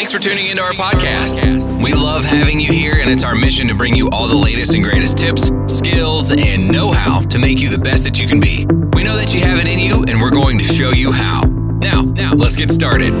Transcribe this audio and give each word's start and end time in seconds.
Thanks 0.00 0.16
for 0.16 0.18
tuning 0.18 0.48
into 0.48 0.64
our 0.64 0.72
podcast. 0.72 1.44
We 1.84 1.92
love 1.92 2.24
having 2.24 2.56
you 2.56 2.72
here, 2.72 2.96
and 2.96 3.12
it's 3.12 3.20
our 3.20 3.34
mission 3.34 3.68
to 3.68 3.76
bring 3.76 3.92
you 3.94 4.08
all 4.08 4.26
the 4.26 4.34
latest 4.34 4.72
and 4.72 4.80
greatest 4.82 5.18
tips, 5.18 5.52
skills, 5.68 6.32
and 6.32 6.72
know 6.72 6.90
how 6.90 7.20
to 7.28 7.36
make 7.36 7.60
you 7.60 7.68
the 7.68 7.76
best 7.76 8.04
that 8.08 8.16
you 8.16 8.26
can 8.26 8.40
be. 8.40 8.64
We 8.96 9.04
know 9.04 9.12
that 9.20 9.34
you 9.36 9.44
have 9.44 9.60
it 9.60 9.68
in 9.68 9.76
you, 9.76 10.02
and 10.08 10.16
we're 10.16 10.32
going 10.32 10.56
to 10.56 10.64
show 10.64 10.96
you 10.96 11.12
how. 11.12 11.44
Now, 11.84 12.00
now, 12.00 12.32
let's 12.32 12.56
get 12.56 12.72
started. 12.72 13.12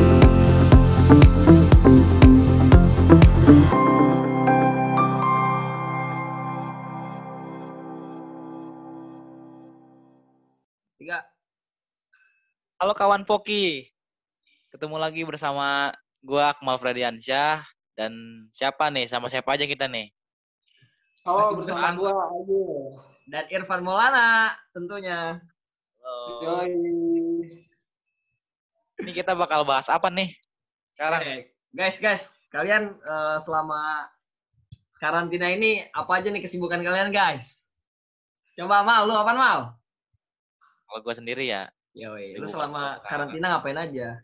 Tiga. 10.96 11.28
Halo 12.80 12.96
kawan 12.96 13.28
Poki. 13.28 13.92
Ketemu 14.72 14.96
lagi 14.96 15.28
bersama 15.28 15.92
gua 16.20 16.52
Akmal 16.52 16.76
Frediansyah 16.80 17.64
dan 17.96 18.12
siapa 18.52 18.88
nih? 18.92 19.08
Sama 19.08 19.32
siapa 19.32 19.56
aja 19.56 19.64
kita 19.64 19.88
nih? 19.88 20.12
Halo, 21.24 21.56
Masih 21.60 21.72
bersama 21.72 21.88
gua 21.96 22.12
Ayu. 22.32 22.64
Dan 23.30 23.44
Irfan 23.52 23.82
Maulana 23.84 24.56
tentunya. 24.72 25.40
Halo. 26.00 26.40
Yoi. 26.44 26.72
Ini 29.00 29.10
kita 29.16 29.32
bakal 29.32 29.64
bahas 29.64 29.88
apa 29.88 30.12
nih? 30.12 30.36
Sekarang 30.96 31.20
Oke. 31.24 31.36
Guys, 31.70 31.96
guys, 32.02 32.24
kalian 32.50 32.98
eh, 32.98 33.36
selama 33.38 34.10
karantina 34.98 35.48
ini 35.48 35.86
apa 35.94 36.18
aja 36.18 36.28
nih 36.28 36.42
kesibukan 36.42 36.82
kalian, 36.82 37.14
guys? 37.14 37.70
Coba 38.58 38.82
Mal, 38.82 39.06
lu 39.06 39.14
apa 39.14 39.32
Mal? 39.32 39.60
kalau 40.90 41.06
gua 41.06 41.14
sendiri 41.14 41.46
ya 41.46 41.70
Yoi, 41.94 42.34
lu 42.34 42.50
selama 42.50 42.98
karantina 43.06 43.54
ngapain 43.54 43.78
aja? 43.78 44.18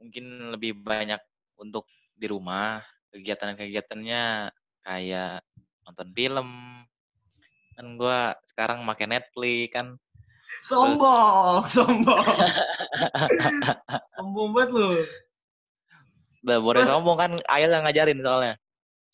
Mungkin 0.00 0.56
lebih 0.56 0.80
banyak 0.80 1.20
untuk 1.60 1.84
di 2.16 2.26
rumah. 2.26 2.80
Kegiatan-kegiatannya 3.12 4.48
kayak 4.82 5.44
nonton 5.84 6.08
film. 6.16 6.50
Kan 7.76 7.86
gua 8.00 8.34
sekarang 8.48 8.82
make 8.82 9.04
Netflix 9.04 9.76
kan. 9.76 9.86
Sombong, 10.64 11.62
sombong. 11.68 12.26
sombong 14.18 14.48
banget 14.50 14.70
lu. 14.74 14.88
Udah 16.40 16.58
boleh 16.58 16.82
Terus- 16.82 16.90
ngomong 16.96 17.16
kan 17.20 17.30
Ayel 17.46 17.70
yang 17.70 17.84
ngajarin 17.86 18.18
soalnya. 18.24 18.54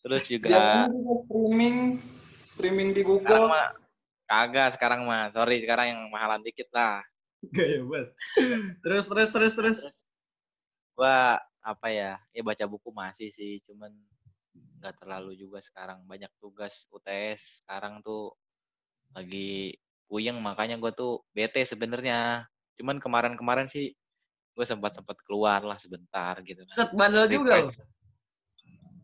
Terus 0.01 0.23
juga 0.31 0.47
juga 0.47 0.87
streaming, 1.27 1.77
streaming 2.39 2.89
di 2.95 3.03
sekarang 3.03 3.27
Google. 3.27 3.45
mah 3.51 3.67
kagak 4.23 4.67
sekarang 4.79 5.01
mah. 5.03 5.29
Sorry 5.35 5.59
sekarang 5.61 5.85
yang 5.91 6.01
mahalan 6.09 6.39
dikit 6.41 6.71
lah. 6.71 7.03
Gaya 7.51 7.83
banget. 7.83 8.07
Terus, 8.81 9.05
terus, 9.11 9.29
terus, 9.35 9.53
terus. 9.53 9.77
Terus 9.83 10.06
gua 10.97 11.37
apa 11.61 11.87
ya? 11.93 12.17
Ya 12.33 12.41
baca 12.41 12.65
buku 12.65 12.89
masih 12.89 13.29
sih, 13.29 13.61
cuman 13.69 13.93
nggak 14.81 14.97
terlalu 14.97 15.37
juga 15.37 15.61
sekarang. 15.61 16.01
Banyak 16.09 16.33
tugas 16.41 16.89
UTS 16.89 17.61
sekarang 17.61 18.01
tuh 18.01 18.33
lagi 19.13 19.77
puyeng 20.09 20.41
makanya 20.41 20.81
gua 20.81 20.89
tuh 20.89 21.21
bete 21.37 21.61
sebenarnya. 21.69 22.49
Cuman 22.81 22.97
kemarin-kemarin 22.97 23.69
sih 23.69 23.93
gue 24.57 24.65
sempat 24.65 24.97
sempat 24.97 25.21
keluar 25.21 25.61
lah 25.61 25.77
sebentar 25.77 26.33
gitu 26.41 26.65
kan. 26.65 26.73
Set 26.73 26.89
bandel 26.97 27.29
juga. 27.29 27.61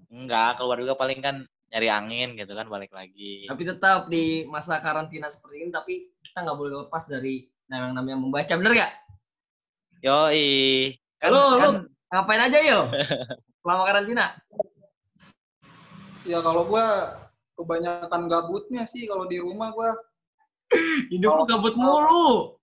Enggak, 0.09 0.57
keluar 0.57 0.81
juga 0.81 0.97
paling 0.97 1.21
kan 1.21 1.45
nyari 1.69 1.89
angin 1.93 2.33
gitu 2.33 2.53
kan 2.57 2.65
balik 2.65 2.89
lagi. 2.89 3.45
Tapi 3.45 3.61
tetap 3.61 4.09
di 4.09 4.45
masa 4.49 4.81
karantina 4.81 5.29
seperti 5.29 5.65
ini, 5.65 5.69
tapi 5.69 6.09
kita 6.25 6.41
nggak 6.41 6.57
boleh 6.57 6.73
lepas 6.85 7.05
dari 7.05 7.45
yang 7.69 7.93
namanya 7.93 8.17
membaca, 8.17 8.53
bener 8.53 8.73
gak? 8.77 8.93
Yoi. 10.05 10.93
Kan, 11.23 11.31
Lu, 11.31 11.39
lu 11.39 11.57
kan 11.63 11.75
ngapain 12.11 12.41
aja 12.43 12.59
yuk? 12.59 12.91
Selama 13.63 13.87
karantina? 13.87 14.35
Ya 16.27 16.43
kalau 16.43 16.67
gua 16.67 17.15
kebanyakan 17.55 18.27
gabutnya 18.27 18.83
sih 18.83 19.07
kalau 19.07 19.23
di 19.31 19.39
rumah 19.39 19.71
gua. 19.71 19.95
Hidup 21.07 21.31
lu 21.39 21.43
gabut 21.47 21.79
mulu. 21.79 22.59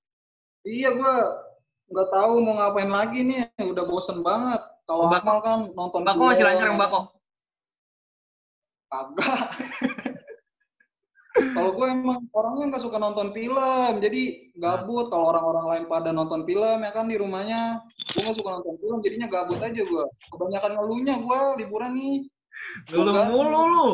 Iya 0.69 0.93
gua 0.93 1.41
nggak 1.89 2.09
tahu 2.13 2.33
mau 2.45 2.61
ngapain 2.61 2.93
lagi 2.93 3.25
nih. 3.25 3.49
Udah 3.65 3.89
bosen 3.89 4.21
banget. 4.21 4.61
Kalau 4.85 5.09
Akmal 5.09 5.41
kan 5.41 5.59
nonton 5.73 6.05
Bako 6.05 6.29
masih 6.29 6.45
lancar 6.45 6.69
yang 6.69 6.77
Bako? 6.77 7.01
Kagak. 8.93 9.41
kalau 11.31 11.71
gue 11.79 11.87
emang 11.87 12.27
orangnya 12.35 12.75
nggak 12.75 12.83
suka 12.83 12.99
nonton 12.99 13.31
film, 13.31 14.03
jadi 14.03 14.51
gabut. 14.59 15.15
Kalau 15.15 15.31
orang-orang 15.31 15.67
lain 15.71 15.85
pada 15.87 16.11
nonton 16.11 16.43
film 16.43 16.83
ya 16.83 16.91
kan 16.91 17.07
di 17.07 17.15
rumahnya, 17.15 17.87
gue 18.11 18.21
nggak 18.27 18.35
suka 18.35 18.51
nonton 18.59 18.75
film, 18.83 18.99
jadinya 18.99 19.31
gabut 19.31 19.63
aja 19.63 19.79
gue. 19.79 20.05
Kebanyakan 20.35 20.73
ngeluhnya 20.75 21.15
gue 21.23 21.41
liburan 21.63 21.93
nih. 21.95 22.19
Lu 22.91 23.07
Enggak. 23.07 23.31
mulu 23.31 23.63
lu. 23.71 23.89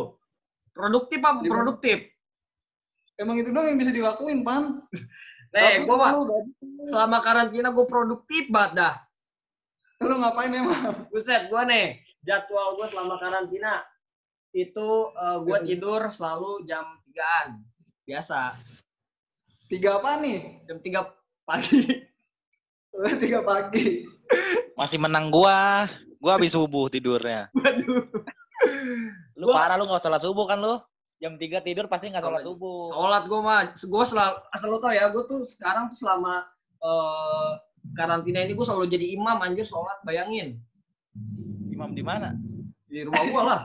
Produktif 0.72 1.20
apa 1.20 1.44
produktif? 1.44 1.98
Emang 3.16 3.36
itu 3.40 3.52
doang 3.52 3.68
yang 3.68 3.80
bisa 3.80 3.92
dilakuin, 3.92 4.40
Pan. 4.40 4.80
Mah 5.56 5.80
lu, 5.84 5.88
gabut. 5.88 6.44
selama 6.88 7.20
karantina 7.24 7.68
gue 7.72 7.86
produktif 7.88 8.48
banget 8.48 8.72
dah. 8.80 8.94
Lu 10.04 10.20
ngapain 10.20 10.52
emang? 10.52 10.92
Buset, 11.12 11.48
gue 11.48 11.62
nih, 11.68 12.00
jadwal 12.20 12.76
gue 12.76 12.86
selama 12.88 13.16
karantina, 13.16 13.80
itu 14.52 14.88
eh, 15.16 15.38
gue 15.44 15.58
tidur 15.64 16.12
selalu 16.12 16.68
jam 16.68 16.84
3-an. 17.16 17.48
Biasa. 18.04 18.40
Tiga 19.66 19.96
apa 19.98 20.20
nih? 20.20 20.60
Jam 20.68 20.78
3 20.78 21.00
pagi. 21.48 21.80
Tiga 23.16 23.40
pagi. 23.40 24.04
masih 24.76 25.00
menang 25.00 25.32
gua. 25.32 25.88
Gua 26.20 26.36
habis 26.36 26.52
subuh 26.52 26.92
tidurnya. 26.92 27.48
Waduh. 27.56 28.04
Lu 29.36 29.44
Gua- 29.48 29.56
parah 29.56 29.80
lu 29.80 29.88
nggak 29.88 30.04
sholat 30.04 30.20
subuh 30.20 30.44
kan 30.44 30.60
lu? 30.60 30.76
Jam 31.16 31.40
3 31.40 31.64
tidur 31.64 31.88
pasti 31.88 32.12
nggak 32.12 32.20
sholat 32.20 32.44
subuh. 32.44 32.92
Sholat 32.92 33.22
gue 33.24 33.40
mah, 33.40 33.60
gue 33.72 34.04
selalu, 34.04 34.36
asal 34.52 34.68
lo 34.68 34.76
tau 34.76 34.92
ya, 34.92 35.08
gue 35.08 35.24
tuh 35.24 35.40
sekarang 35.48 35.88
tuh 35.88 35.96
selama 35.96 36.44
eh, 36.76 37.50
karantina 37.96 38.44
ini 38.44 38.52
gue 38.52 38.66
selalu 38.68 38.84
jadi 38.92 39.16
imam 39.16 39.40
anjir 39.40 39.64
sholat, 39.64 39.96
bayangin. 40.04 40.60
Imam 41.72 41.96
di 41.96 42.04
mana? 42.04 42.36
Di 42.84 43.00
rumah 43.08 43.24
gue 43.24 43.42
lah. 43.42 43.62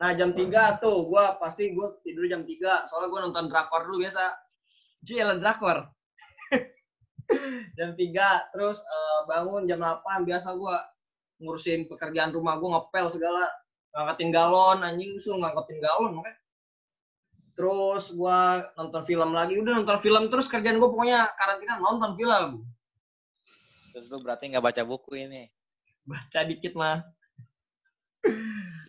Nah 0.00 0.16
jam 0.16 0.32
3 0.32 0.80
tuh, 0.80 1.12
gue 1.12 1.24
pasti 1.36 1.76
gue 1.76 1.88
tidur 2.00 2.24
jam 2.24 2.40
3, 2.40 2.88
soalnya 2.88 3.08
gue 3.12 3.20
nonton 3.20 3.44
drakor 3.52 3.84
dulu 3.84 4.00
biasa. 4.00 4.32
Cil, 5.04 5.28
drakor. 5.36 5.92
jam 7.76 7.92
3, 7.92 8.52
terus 8.56 8.80
eh, 8.80 9.20
bangun 9.28 9.68
jam 9.68 9.84
8, 9.84 10.24
biasa 10.24 10.56
gue 10.56 10.76
ngurusin 11.44 11.84
pekerjaan 11.84 12.32
rumah 12.32 12.56
gue 12.56 12.68
ngepel 12.72 13.06
segala. 13.12 13.44
Ngangkatin 13.92 14.30
galon, 14.32 14.78
anjing 14.80 15.20
suruh 15.20 15.36
ngangkatin 15.36 15.78
galon. 15.84 16.16
makanya. 16.16 16.40
Terus 17.52 18.16
gue 18.16 18.40
nonton 18.80 19.02
film 19.04 19.30
lagi, 19.36 19.60
udah 19.60 19.84
nonton 19.84 20.00
film 20.00 20.32
terus 20.32 20.48
kerjaan 20.48 20.80
gue 20.80 20.88
pokoknya 20.88 21.28
karantina 21.36 21.76
nonton 21.76 22.16
film. 22.16 22.64
Terus 23.92 24.08
lu 24.08 24.24
berarti 24.24 24.48
nggak 24.48 24.64
baca 24.64 24.82
buku 24.88 25.28
ini. 25.28 25.44
Baca 26.08 26.40
dikit 26.48 26.72
mah. 26.72 27.04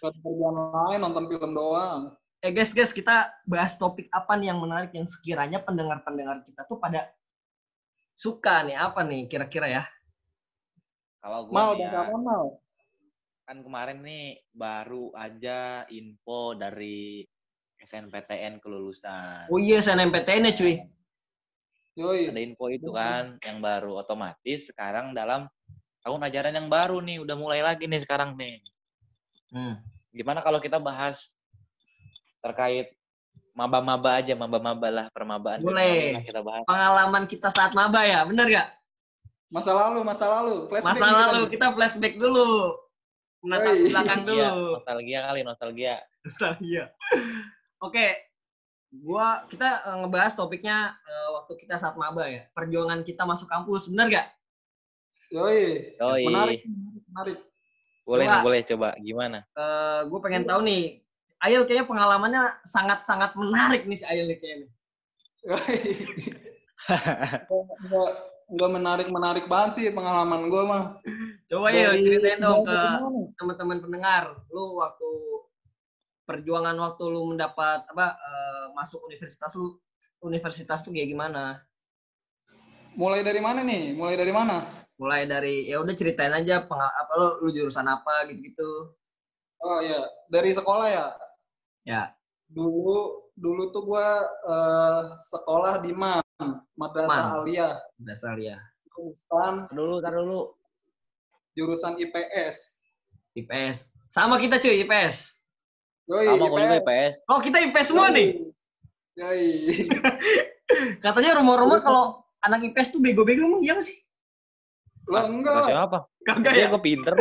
Gak 0.02 0.18
kerjaan 0.18 0.58
lain, 0.74 0.98
nonton 0.98 1.30
film 1.30 1.54
doang. 1.54 2.18
Eh 2.42 2.50
guys, 2.50 2.74
guys, 2.74 2.90
kita 2.90 3.30
bahas 3.46 3.78
topik 3.78 4.10
apa 4.10 4.34
nih 4.34 4.50
yang 4.50 4.58
menarik 4.58 4.90
yang 4.98 5.06
sekiranya 5.06 5.62
pendengar-pendengar 5.62 6.42
kita 6.42 6.66
tuh 6.66 6.82
pada 6.82 7.06
suka 8.18 8.66
nih 8.66 8.82
apa 8.82 9.06
nih 9.06 9.30
kira-kira 9.30 9.70
ya? 9.70 9.84
Kalau 11.22 11.46
gua 11.46 11.78
udah 11.78 11.86
ya, 11.86 11.94
kapan, 11.94 12.22
Mal? 12.26 12.46
kan 13.46 13.58
kemarin 13.62 14.02
nih 14.02 14.42
baru 14.50 15.14
aja 15.14 15.86
info 15.94 16.58
dari 16.58 17.22
SNPTN 17.78 18.58
kelulusan. 18.58 19.46
Oh 19.54 19.62
iya, 19.62 19.86
SNMPTN 19.86 20.50
ya 20.50 20.54
cuy. 20.58 20.76
Yoi. 21.94 22.34
Ada 22.34 22.42
info 22.42 22.74
itu 22.74 22.90
kan 22.90 23.38
yang 23.46 23.62
baru 23.62 24.02
otomatis 24.02 24.66
sekarang 24.66 25.14
dalam 25.14 25.46
tahun 26.02 26.26
ajaran 26.26 26.58
yang 26.58 26.70
baru 26.74 26.98
nih 27.06 27.22
udah 27.22 27.38
mulai 27.38 27.62
lagi 27.62 27.86
nih 27.86 28.02
sekarang 28.02 28.34
nih. 28.34 28.66
Hmm. 29.52 29.76
Gimana 30.12 30.40
kalau 30.40 30.60
kita 30.60 30.80
bahas 30.80 31.36
terkait 32.40 32.96
maba-maba 33.52 34.18
aja, 34.18 34.32
maba-maba 34.34 34.88
lah 34.88 35.06
permabaan. 35.12 35.60
Boleh. 35.60 36.24
Kita 36.24 36.40
bahas. 36.40 36.64
Pengalaman 36.64 37.24
kita 37.28 37.52
saat 37.52 37.76
maba 37.76 38.02
ya, 38.08 38.24
bener 38.24 38.48
gak? 38.48 38.70
Masa 39.52 39.76
lalu, 39.76 40.00
masa 40.08 40.26
lalu. 40.32 40.72
Flashback 40.72 40.96
Masa 40.96 41.08
lalu 41.12 41.42
kan. 41.44 41.52
kita 41.52 41.66
flashback 41.76 42.16
dulu. 42.16 42.80
Menatap 43.44 43.74
belakang 43.74 44.22
Iya, 44.24 44.50
dulu. 44.54 44.66
nostalgia 44.80 45.20
kali, 45.28 45.40
nostalgia. 45.44 45.96
Nostalgia. 46.24 46.84
Oke, 47.82 48.08
gua 48.94 49.44
kita 49.50 49.82
eh, 49.84 49.98
ngebahas 50.06 50.34
topiknya 50.38 50.94
eh, 51.04 51.30
waktu 51.36 51.54
kita 51.60 51.76
saat 51.76 51.98
maba 52.00 52.30
ya. 52.30 52.48
Perjuangan 52.56 53.02
kita 53.04 53.28
masuk 53.28 53.50
kampus, 53.52 53.92
bener 53.92 54.08
gak? 54.14 54.28
Yoi. 55.36 55.96
Yoi. 56.00 56.24
Menarik, 56.30 56.60
menarik. 57.12 57.38
Boleh 58.12 58.28
Coba. 58.28 58.36
nih, 58.36 58.44
boleh 58.44 58.62
coba 58.68 58.88
gimana? 59.00 59.40
gue 60.04 60.20
Eh, 60.20 60.24
pengen 60.28 60.44
tahu 60.44 60.62
nih. 60.68 60.84
Ayel 61.42 61.64
kayaknya 61.64 61.88
pengalamannya 61.88 62.44
sangat-sangat 62.68 63.34
menarik 63.40 63.88
nih 63.88 63.98
si 63.98 64.06
Ayel 64.06 64.28
nih 64.28 64.38
kayaknya. 64.38 64.68
Nggak- 67.48 68.18
nggak 68.52 68.72
menarik 68.76 69.08
menarik 69.08 69.46
banget 69.48 69.80
sih 69.80 69.86
pengalaman 69.96 70.52
gue 70.52 70.64
mah. 70.68 71.00
Coba 71.48 71.72
ya 71.72 71.96
ceritain 71.96 72.44
dong 72.44 72.68
ke 72.68 72.80
teman-teman 73.40 73.80
pendengar. 73.80 74.44
Lu 74.52 74.76
waktu 74.84 75.08
perjuangan 76.28 76.76
waktu 76.76 77.04
lu 77.08 77.32
mendapat 77.32 77.88
apa 77.88 78.06
eh, 78.12 78.66
masuk 78.76 79.08
universitas 79.08 79.56
lu 79.56 79.80
universitas 80.20 80.84
tuh 80.84 80.92
kayak 80.92 81.10
gimana? 81.16 81.64
Mulai 82.94 83.24
dari 83.24 83.40
mana 83.40 83.64
nih? 83.64 83.96
Mulai 83.96 84.20
dari 84.20 84.36
mana? 84.36 84.81
Mulai 85.02 85.26
dari 85.26 85.66
ya 85.66 85.82
udah 85.82 85.98
ceritain 85.98 86.30
aja 86.30 86.62
peng, 86.62 86.78
apa 86.78 87.12
lu, 87.18 87.28
lu 87.42 87.50
jurusan 87.50 87.90
apa 87.90 88.30
gitu-gitu. 88.30 88.94
Oh 89.66 89.82
iya, 89.82 90.06
dari 90.30 90.54
sekolah 90.54 90.86
ya. 90.86 91.08
Ya. 91.82 92.02
Dulu 92.54 93.34
dulu 93.34 93.74
tuh 93.74 93.84
gue 93.90 94.08
eh, 94.46 95.02
sekolah 95.26 95.82
di 95.82 95.90
MAN, 95.90 96.22
Madrasah 96.78 97.34
MAN. 97.34 97.50
Aliyah, 97.50 97.82
Dasar 97.98 98.38
ya. 98.38 98.62
jurusan 98.94 99.66
Tar 99.66 99.74
dulu, 99.74 99.96
tar 100.06 100.14
dulu. 100.14 100.54
jurusan 101.58 101.98
IPS. 101.98 102.86
IPS. 103.34 103.90
Sama 104.14 104.38
kita 104.38 104.62
cuy 104.62 104.86
IPS. 104.86 105.42
Yoi, 106.06 106.30
Sama 106.30 106.46
gue 106.46 106.60
juga 106.62 106.78
IPS. 106.78 107.14
Oh 107.26 107.40
kita 107.42 107.58
IPS 107.58 107.88
semua 107.90 108.14
nih. 108.14 108.38
Yoi. 109.18 109.50
Katanya 111.04 111.42
rumor-rumor 111.42 111.82
kalau 111.82 112.22
anak 112.46 112.70
IPS 112.70 112.94
tuh 112.94 113.02
bego-bego 113.02 113.50
emang 113.50 113.66
iya 113.66 113.82
sih? 113.82 113.98
Lah 115.12 115.24
enggak 115.28 115.54
Kata 115.60 115.68
siapa? 115.68 115.98
Kagak 116.24 116.54
ya. 116.56 116.68
gue 116.72 116.82
pinter. 116.82 117.14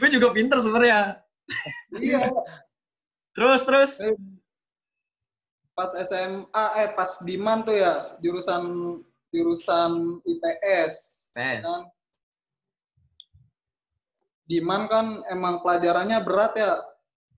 Gue 0.00 0.08
juga 0.08 0.32
pinter 0.32 0.58
sebenarnya. 0.64 1.20
Iya, 2.00 2.26
Terus 3.36 3.60
terus. 3.68 3.90
pas 5.76 5.92
SMA 5.92 6.64
eh 6.80 6.88
pas 6.96 7.20
di 7.20 7.36
MAN 7.36 7.60
tuh 7.60 7.76
ya, 7.76 8.16
jurusan 8.24 8.64
jurusan 9.28 10.24
IPS. 10.24 10.94
IPS. 11.36 11.64
Kan 11.68 11.84
di 14.46 14.62
MAN 14.62 14.88
kan 14.88 15.20
emang 15.28 15.60
pelajarannya 15.60 16.22
berat 16.24 16.56
ya, 16.56 16.80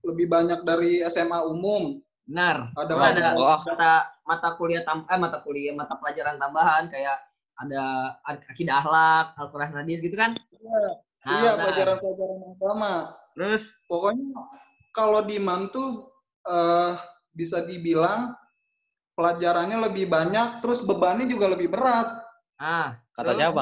lebih 0.07 0.31
banyak 0.31 0.63
dari 0.63 1.03
SMA 1.09 1.41
umum. 1.51 1.99
Benar. 2.29 2.71
Ada 2.77 2.93
ada 2.95 3.29
mata 3.35 3.93
mata 4.23 4.49
kuliah 4.55 4.85
tam 4.85 5.03
eh, 5.09 5.19
mata 5.19 5.41
kuliah 5.41 5.73
mata 5.73 5.97
pelajaran 5.97 6.37
tambahan 6.37 6.85
kayak 6.87 7.17
ada 7.59 8.15
akidah 8.23 8.79
akhlak, 8.79 9.25
Al-Qur'an 9.35 9.75
hadis 9.75 9.99
gitu 9.99 10.15
kan? 10.15 10.31
Iya, 10.55 10.83
Nah, 11.19 11.35
iya 11.43 11.51
pelajaran-pelajaran 11.59 12.39
agama. 12.55 12.93
Terus 13.35 13.63
Pokoknya 13.91 14.31
kalau 14.95 15.19
di 15.27 15.35
MAN 15.35 15.67
tuh 15.67 16.07
eh, 16.47 16.91
bisa 17.35 17.59
dibilang 17.67 18.31
pelajarannya 19.19 19.77
lebih 19.91 20.07
banyak, 20.07 20.63
terus 20.63 20.79
bebannya 20.79 21.27
juga 21.27 21.51
lebih 21.51 21.67
berat. 21.67 22.07
ah, 22.55 22.95
Kata 23.11 23.35
Terus? 23.35 23.39
siapa? 23.51 23.61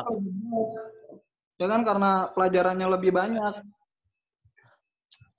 Ya 1.58 1.66
kan 1.66 1.82
karena 1.82 2.30
pelajarannya 2.38 2.88
lebih 2.94 3.10
banyak. 3.10 3.66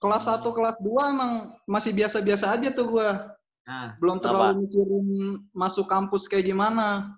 Kelas 0.02 0.26
1, 0.26 0.42
kelas 0.50 0.78
2 0.82 1.14
emang 1.14 1.32
masih 1.66 1.94
biasa-biasa 1.94 2.50
aja 2.54 2.74
tuh 2.74 2.98
gua. 2.98 3.34
nah, 3.62 3.94
Belum 4.02 4.18
terlalu 4.18 4.66
mikirin 4.66 5.06
masuk 5.54 5.86
kampus 5.86 6.26
kayak 6.26 6.50
gimana. 6.50 7.14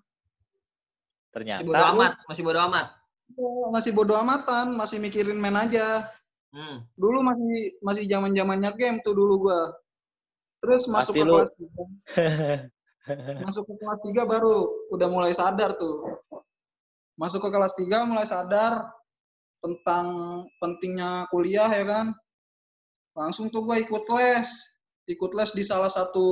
Ternyata. 1.31 1.63
masih 1.63 1.71
bodo 1.71 1.85
amat, 1.95 2.13
masih 2.27 2.43
bodo 2.43 2.61
amat. 2.67 2.87
Masih 3.71 3.93
bodo 3.95 4.15
amatan, 4.19 4.67
masih 4.75 4.99
mikirin 4.99 5.39
main 5.39 5.55
aja. 5.55 6.11
Hmm. 6.51 6.83
Dulu 6.99 7.23
masih 7.23 7.79
masih 7.79 8.05
zaman-zamannya 8.11 8.75
game 8.75 8.99
tuh 9.07 9.15
dulu 9.15 9.47
gua. 9.47 9.71
Terus 10.61 10.91
masuk 10.91 11.15
Pasti 11.15 11.23
ke 11.23 11.27
lu- 11.31 11.39
kelas 11.39 11.51
3. 11.55 13.47
masuk 13.47 13.63
ke 13.71 13.75
kelas 13.79 14.01
3 14.03 14.27
baru 14.27 14.57
udah 14.91 15.09
mulai 15.09 15.31
sadar 15.31 15.79
tuh. 15.79 16.19
Masuk 17.15 17.39
ke 17.47 17.49
kelas 17.55 17.79
3 17.79 18.11
mulai 18.11 18.27
sadar 18.27 18.91
tentang 19.63 20.07
pentingnya 20.59 21.31
kuliah 21.31 21.71
ya 21.71 21.87
kan. 21.87 22.07
Langsung 23.15 23.47
tuh 23.49 23.63
gue 23.63 23.87
ikut 23.87 24.05
les. 24.19 24.51
Ikut 25.07 25.31
les 25.39 25.51
di 25.55 25.63
salah 25.63 25.89
satu 25.91 26.27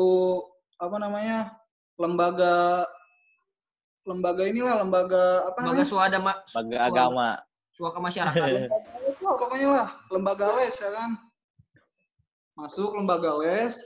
apa 0.82 0.98
namanya? 0.98 1.54
lembaga 1.98 2.86
lembaga 4.08 4.42
inilah 4.48 4.80
lembaga 4.80 5.22
apa 5.44 5.58
Lembaga 5.60 5.76
namanya? 5.76 5.86
suada 5.86 6.16
ma 6.18 6.32
Lembaga 6.56 6.78
agama. 6.82 7.28
suaka 7.76 7.98
masyarakat. 8.00 8.48
Wah, 9.22 9.34
pokoknya 9.36 9.68
lah 9.70 9.88
lembaga 10.08 10.46
les 10.56 10.72
ya 10.74 10.90
kan. 10.90 11.10
Masuk 12.56 12.96
lembaga 12.96 13.36
les. 13.38 13.76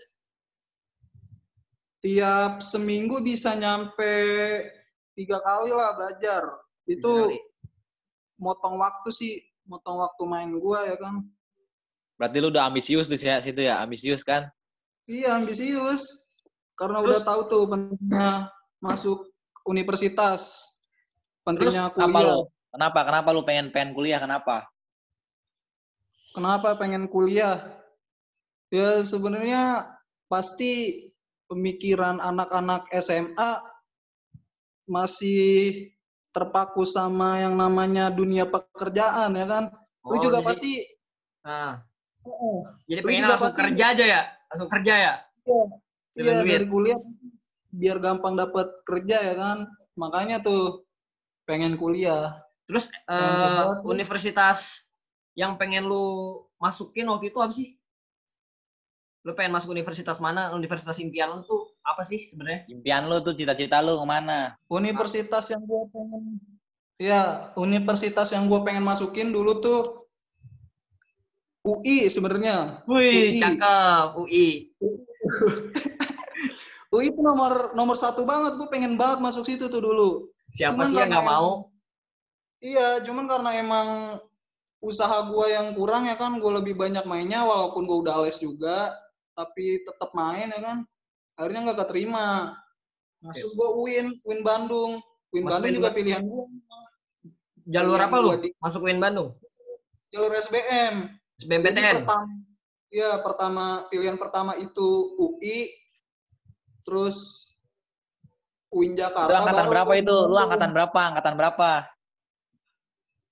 Tiap 2.02 2.62
seminggu 2.62 3.22
bisa 3.22 3.54
nyampe 3.54 4.14
tiga 5.14 5.38
kali 5.38 5.70
lah 5.70 5.94
belajar. 5.94 6.42
Itu 6.82 7.30
motong 8.38 8.74
waktu 8.78 9.10
sih, 9.10 9.32
motong 9.66 10.02
waktu 10.02 10.22
main 10.26 10.50
gua 10.58 10.82
ya 10.86 10.98
kan. 10.98 11.22
Berarti 12.18 12.36
lu 12.38 12.50
udah 12.50 12.66
ambisius 12.66 13.06
tuh 13.06 13.18
ya 13.18 13.38
situ 13.38 13.62
ya, 13.62 13.78
ambisius 13.78 14.22
kan? 14.22 14.50
Iya 15.06 15.38
ambisius. 15.38 16.02
Karena 16.74 17.02
Terus- 17.02 17.10
udah 17.12 17.20
tahu 17.22 17.40
tuh 17.46 17.62
pentingnya 17.70 18.50
masuk 18.82 19.30
universitas. 19.64 20.74
Pentingnya 21.42 21.90
Kenapa 21.90 22.18
kuliah. 22.22 22.34
lu? 22.34 22.40
Kenapa? 22.72 22.98
Kenapa 23.04 23.28
lu 23.30 23.42
pengen 23.42 23.66
pengen 23.70 23.90
kuliah? 23.92 24.18
Kenapa? 24.18 24.56
Kenapa 26.32 26.68
pengen 26.76 27.04
kuliah? 27.06 27.60
Ya 28.72 29.04
sebenarnya 29.04 29.84
pasti 30.26 31.04
pemikiran 31.44 32.16
anak-anak 32.18 32.88
SMA 32.96 33.60
masih 34.88 35.92
terpaku 36.32 36.88
sama 36.88 37.36
yang 37.38 37.52
namanya 37.54 38.08
dunia 38.08 38.48
pekerjaan 38.48 39.36
ya 39.36 39.44
kan. 39.44 39.64
Lu 40.02 40.16
Oh, 40.16 40.20
juga 40.20 40.40
jadi- 40.40 40.48
pasti 40.48 40.72
Nah, 41.42 41.82
Oh, 42.22 42.62
jadi 42.86 43.02
Lu 43.02 43.06
pengen 43.10 43.26
langsung 43.26 43.50
pasti- 43.50 43.60
kerja 43.66 43.84
aja 43.92 44.04
ya? 44.06 44.22
Langsung 44.46 44.70
kerja 44.70 44.94
ya? 44.94 45.12
Iya 46.14 46.32
duit. 46.38 46.54
dari 46.54 46.66
kuliah 46.70 46.98
biar 47.72 47.96
gampang 47.98 48.36
dapat 48.36 48.68
kerja 48.84 49.18
ya 49.18 49.34
kan. 49.34 49.58
Makanya 49.96 50.44
tuh 50.44 50.84
pengen 51.48 51.80
kuliah. 51.80 52.38
Terus 52.68 52.92
eh, 53.08 53.72
tuh- 53.80 53.88
universitas 53.90 54.88
yang 55.32 55.56
pengen 55.56 55.88
lu 55.88 56.38
masukin 56.60 57.08
waktu 57.08 57.32
itu 57.32 57.38
apa 57.40 57.52
sih? 57.52 57.74
Lu 59.22 59.32
pengen 59.38 59.54
masuk 59.54 59.72
universitas 59.72 60.18
mana? 60.18 60.52
Universitas 60.52 60.98
impian 61.00 61.30
lu 61.32 61.46
tuh 61.46 61.72
apa 61.82 62.02
sih 62.04 62.26
sebenarnya? 62.26 62.66
Impian 62.68 63.06
lu 63.08 63.22
tuh 63.24 63.32
cita-cita 63.32 63.78
lu 63.80 63.96
ke 64.02 64.06
mana? 64.06 64.58
Universitas 64.68 65.48
yang 65.48 65.62
gua 65.64 65.86
pengen 65.88 66.42
ya, 66.98 67.50
universitas 67.54 68.30
yang 68.34 68.50
gua 68.50 68.66
pengen 68.66 68.82
masukin 68.82 69.30
dulu 69.30 69.62
tuh 69.62 69.80
UI 71.62 72.10
sebenarnya. 72.10 72.82
UI. 72.90 72.98
Wih, 72.98 73.38
cakep 73.38 74.06
UI. 74.18 74.46
UI 76.92 77.08
itu 77.08 77.20
nomor 77.24 77.72
nomor 77.72 77.96
satu 77.96 78.28
banget, 78.28 78.60
gue 78.60 78.68
pengen 78.68 79.00
banget 79.00 79.24
masuk 79.24 79.48
situ 79.48 79.64
tuh 79.72 79.80
dulu. 79.80 80.28
Siapa 80.52 80.76
Cuman 80.76 80.86
sih 80.92 80.96
yang 81.00 81.08
nggak 81.08 81.24
mau? 81.24 81.72
Iya, 82.60 83.00
cuman 83.08 83.24
karena 83.26 83.50
emang 83.56 83.88
usaha 84.78 85.24
gua 85.24 85.48
yang 85.48 85.72
kurang 85.72 86.04
ya 86.04 86.20
kan, 86.20 86.36
gue 86.36 86.52
lebih 86.52 86.76
banyak 86.76 87.08
mainnya 87.08 87.42
walaupun 87.48 87.88
gue 87.88 87.98
udah 88.04 88.20
les 88.22 88.36
juga, 88.36 88.92
tapi 89.32 89.80
tetap 89.82 90.12
main 90.12 90.52
ya 90.52 90.60
kan. 90.60 90.76
Akhirnya 91.40 91.72
nggak 91.72 91.80
keterima. 91.88 92.52
Masuk 93.24 93.50
gua 93.56 93.68
UIN, 93.72 94.12
UIN 94.20 94.40
Bandung. 94.44 95.00
UIN 95.32 95.48
Masuk 95.48 95.52
Bandung 95.58 95.72
juga 95.72 95.90
Ba- 95.90 95.96
pilihan 95.96 96.22
gua. 96.28 96.44
Jalur 97.64 97.98
apa 97.98 98.16
lu? 98.20 98.36
di- 98.36 98.52
Masuk 98.60 98.84
UIN 98.84 99.00
Bandung? 99.00 99.32
Jalur 100.12 100.28
SBM. 100.36 101.08
SBMPTN. 101.40 102.04
pertama, 102.04 102.28
ya 102.92 103.10
pertama 103.24 103.64
pilihan 103.88 104.20
pertama 104.20 104.52
itu 104.60 105.16
UI, 105.16 105.72
terus 106.82 107.48
UIN 108.72 108.96
Itu 108.96 109.04
Jakarta. 109.04 109.36
angkatan 109.36 109.64
baru 109.64 109.72
berapa 109.72 109.92
itu? 110.00 110.16
Lu 110.28 110.36
angkatan 110.40 110.70
berapa? 110.72 111.00
Angkatan 111.12 111.34
berapa? 111.36 111.70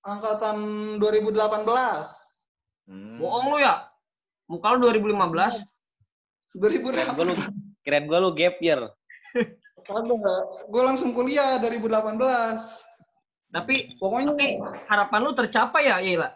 Angkatan 0.04 0.56
2018. 1.00 2.90
Hmm. 2.90 3.16
Bohong 3.20 3.46
lu 3.52 3.58
ya? 3.60 3.88
Muka 4.48 4.76
lu 4.76 4.88
2015. 4.88 5.64
2018. 6.56 7.16
Gua 7.16 7.24
lu 7.24 7.34
kirain 7.80 8.04
gua 8.04 8.18
lu 8.20 8.30
gap 8.36 8.56
year. 8.60 8.80
Kagak, 9.80 10.44
gue 10.70 10.82
langsung 10.84 11.10
kuliah 11.16 11.56
2018. 11.58 12.20
Tapi 13.50 13.98
Pokoknya 13.98 14.36
tapi 14.36 14.46
harapan 14.86 15.20
lu 15.24 15.32
tercapai 15.34 15.82
ya, 15.90 15.98
Yela? 15.98 16.30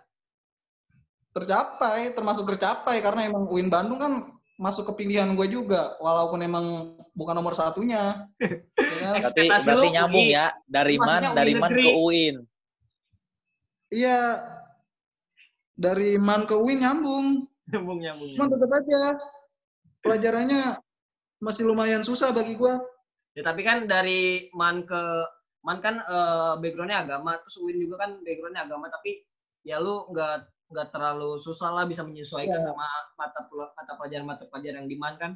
tercapai, 1.34 2.14
termasuk 2.14 2.46
tercapai 2.46 3.02
karena 3.02 3.26
emang 3.26 3.50
UIN 3.50 3.66
Bandung 3.66 3.98
kan 3.98 4.33
masuk 4.54 4.94
ke 4.94 5.04
pilihan 5.04 5.30
gue 5.34 5.46
juga, 5.50 5.98
walaupun 5.98 6.38
emang 6.42 6.96
bukan 7.14 7.34
nomor 7.34 7.54
satunya. 7.56 8.26
Ya 8.94 9.10
kan? 9.10 9.14
Berarti 9.20 9.48
berarti 9.50 9.88
nyambung 9.90 10.26
UI. 10.28 10.36
ya 10.36 10.46
dari 10.70 10.94
man 10.96 11.22
dari 11.34 11.52
man 11.58 11.70
ke 11.74 11.90
UIN. 11.92 12.36
Iya, 13.92 14.20
dari 15.74 16.16
MAN 16.16 16.46
ke 16.46 16.54
UIN 16.54 16.78
nyambung. 16.80 17.26
Nyambung 17.68 17.98
nyambung. 18.00 18.30
Cuman 18.38 18.48
tetap 18.48 18.70
aja 18.70 19.00
pelajarannya 20.00 20.62
masih 21.42 21.62
lumayan 21.68 22.06
susah 22.06 22.30
bagi 22.30 22.54
gue. 22.54 22.74
Ya, 23.34 23.42
tapi 23.42 23.66
kan 23.66 23.90
dari 23.90 24.48
MAN 24.54 24.86
ke 24.86 25.02
Man 25.64 25.80
kan 25.80 25.96
eh, 25.96 26.54
backgroundnya 26.60 27.08
agama, 27.08 27.40
terus 27.40 27.56
Win 27.64 27.80
juga 27.80 28.04
kan 28.04 28.20
backgroundnya 28.20 28.68
agama, 28.68 28.92
tapi 28.92 29.24
ya 29.64 29.80
lu 29.80 30.04
nggak 30.12 30.44
nggak 30.72 30.88
terlalu 30.90 31.36
susah 31.36 31.70
lah 31.70 31.84
bisa 31.84 32.02
menyesuaikan 32.02 32.60
Iya. 32.60 32.66
sama 32.66 32.86
mata 33.20 33.40
mata 33.76 33.92
pelajaran 34.00 34.26
mata 34.26 34.44
pelajaran 34.48 34.84
yang 34.84 34.90
di 34.90 34.96
Man 34.98 35.14
kan. 35.20 35.32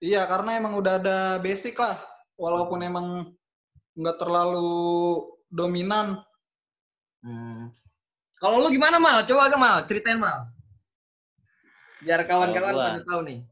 Iya, 0.00 0.24
karena 0.24 0.56
emang 0.56 0.80
udah 0.80 0.96
ada 0.96 1.18
basic 1.44 1.76
lah. 1.76 2.00
Walaupun 2.40 2.80
emang 2.80 3.36
nggak 4.00 4.16
terlalu 4.16 4.72
dominan. 5.52 6.24
Hmm. 7.20 7.68
Kalau 8.40 8.64
lu 8.64 8.72
gimana 8.72 8.96
mal? 8.96 9.20
Coba 9.28 9.52
agak 9.52 9.60
mal, 9.60 9.84
ceritain 9.84 10.16
mal. 10.16 10.48
Biar 12.00 12.24
kawan-kawan 12.24 12.72
pada 12.72 13.00
tahu 13.04 13.20
nih. 13.28 13.44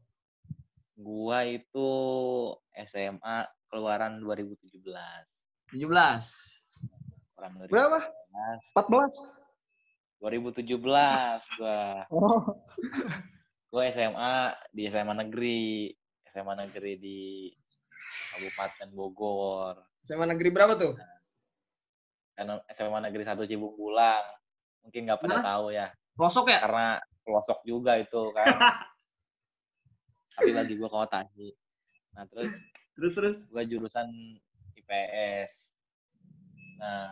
Gua 0.97 1.45
itu 1.45 1.89
SMA 2.73 3.45
keluaran 3.69 4.17
2017. 4.25 4.81
17. 5.69 5.85
Orang 7.37 7.51
2017. 7.61 7.69
Berapa? 7.69 7.99
14? 8.73 9.38
2017 10.19 10.75
gua. 11.59 12.03
Oh. 12.11 12.59
Gua 13.71 13.83
SMA 13.87 14.33
di 14.73 14.83
SMA 14.91 15.13
negeri, 15.15 15.93
SMA 16.27 16.53
negeri 16.59 16.93
di 16.99 17.19
Kabupaten 18.35 18.89
Bogor. 18.91 19.75
SMA 20.03 20.27
negeri 20.27 20.49
berapa 20.51 20.73
tuh? 20.75 20.93
Kan 22.35 22.59
SMA 22.71 22.99
negeri 23.03 23.23
1 23.23 23.39
Cibung 23.47 23.75
Bulang. 23.75 24.25
Mungkin 24.83 25.07
nggak 25.07 25.19
pada 25.19 25.37
Mana? 25.39 25.43
tahu 25.43 25.65
ya, 25.75 25.87
Pelosok 26.15 26.49
ya? 26.49 26.59
karena 26.63 26.87
pelosok 27.23 27.59
juga 27.67 27.99
itu 27.99 28.21
kan. 28.31 28.47
Tapi 30.39 30.51
lagi 30.55 30.73
gua 30.75 30.89
kota 30.89 31.23
sih. 31.35 31.51
Nah, 32.15 32.23
terus 32.27 32.55
Terus 32.95 33.13
terus. 33.15 33.37
gua 33.47 33.63
jurusan 33.63 34.07
IPS. 34.75 35.51
Nah, 36.79 37.11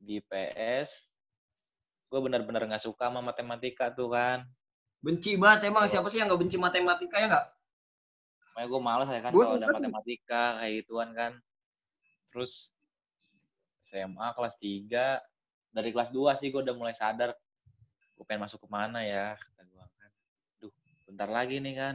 di 0.00 0.20
IPS 0.20 1.11
gue 2.12 2.20
benar-benar 2.20 2.68
nggak 2.68 2.84
suka 2.84 3.08
sama 3.08 3.24
matematika 3.24 3.88
tuh 3.88 4.12
kan. 4.12 4.44
Benci 5.00 5.40
banget 5.40 5.72
emang 5.72 5.88
siapa 5.88 6.12
sih 6.12 6.20
yang 6.20 6.28
nggak 6.28 6.44
benci 6.44 6.60
matematika 6.60 7.16
ya 7.16 7.26
nggak? 7.32 7.46
Makanya 8.52 8.68
gue 8.68 8.80
males 8.84 9.08
ya 9.08 9.20
kan 9.24 9.32
kalau 9.32 9.56
ada 9.56 9.68
matematika 9.72 10.42
kayak 10.60 10.72
gituan 10.84 11.08
kan. 11.16 11.32
Terus 12.28 12.76
SMA 13.88 14.28
kelas 14.36 14.60
3 14.60 15.72
dari 15.72 15.88
kelas 15.88 16.12
2 16.12 16.36
sih 16.36 16.52
gue 16.52 16.60
udah 16.60 16.76
mulai 16.76 16.92
sadar 16.92 17.32
gue 18.12 18.24
pengen 18.28 18.44
masuk 18.44 18.60
ke 18.60 18.68
mana 18.68 19.00
ya 19.00 19.32
kata 19.32 19.64
gue 19.64 19.84
kan. 19.96 20.10
Duh, 20.60 20.72
bentar 21.08 21.32
lagi 21.32 21.64
nih 21.64 21.74
kan. 21.80 21.94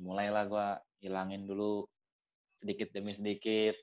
Mulailah 0.00 0.44
gue 0.48 0.68
hilangin 1.04 1.44
dulu 1.44 1.84
sedikit 2.64 2.96
demi 2.96 3.12
sedikit 3.12 3.76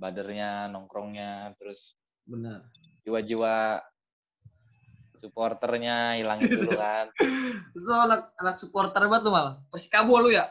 badernya, 0.00 0.72
nongkrongnya, 0.72 1.52
terus 1.60 2.00
Benar. 2.24 2.64
jiwa-jiwa 3.04 3.84
supporternya 5.20 6.16
hilangin 6.16 6.48
dulu 6.64 6.72
kan. 6.80 7.06
Lu 7.76 7.92
anak 7.92 8.32
anak 8.40 8.56
supporter 8.56 9.04
banget 9.04 9.28
lu 9.28 9.32
mal. 9.36 9.60
Persikabo 9.68 10.16
lu 10.24 10.32
ya? 10.32 10.48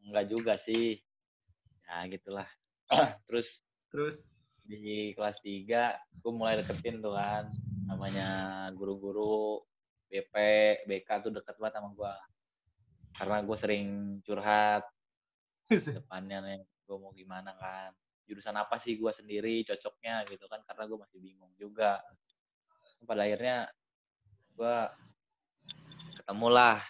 Enggak 0.00 0.24
juga 0.32 0.52
sih. 0.64 0.96
Ya 1.84 2.08
gitulah. 2.08 2.48
terus 3.28 3.60
Terus. 3.92 4.24
di 4.66 5.14
kelas 5.14 5.38
3 5.44 6.22
gue 6.22 6.32
mulai 6.34 6.58
deketin 6.58 6.98
tuh 6.98 7.14
kan 7.14 7.46
namanya 7.86 8.28
guru-guru 8.74 9.62
BP, 10.10 10.34
BK 10.90 11.08
tuh 11.22 11.30
deket 11.30 11.54
banget 11.58 11.78
sama 11.78 11.94
gue 11.94 12.14
karena 13.14 13.36
gue 13.46 13.56
sering 13.58 13.88
curhat 14.26 14.82
depannya 15.70 16.38
nih 16.42 16.60
gue 16.66 16.96
mau 16.98 17.14
gimana 17.14 17.54
kan 17.58 17.94
jurusan 18.26 18.58
apa 18.58 18.82
sih 18.82 18.98
gue 18.98 19.12
sendiri 19.14 19.62
cocoknya 19.62 20.26
gitu 20.30 20.50
kan 20.50 20.62
karena 20.66 20.82
gue 20.90 20.98
masih 20.98 21.18
bingung 21.22 21.54
juga 21.54 22.02
pada 23.04 23.28
akhirnya 23.28 23.68
gue 24.56 24.76
ketemulah 26.16 26.80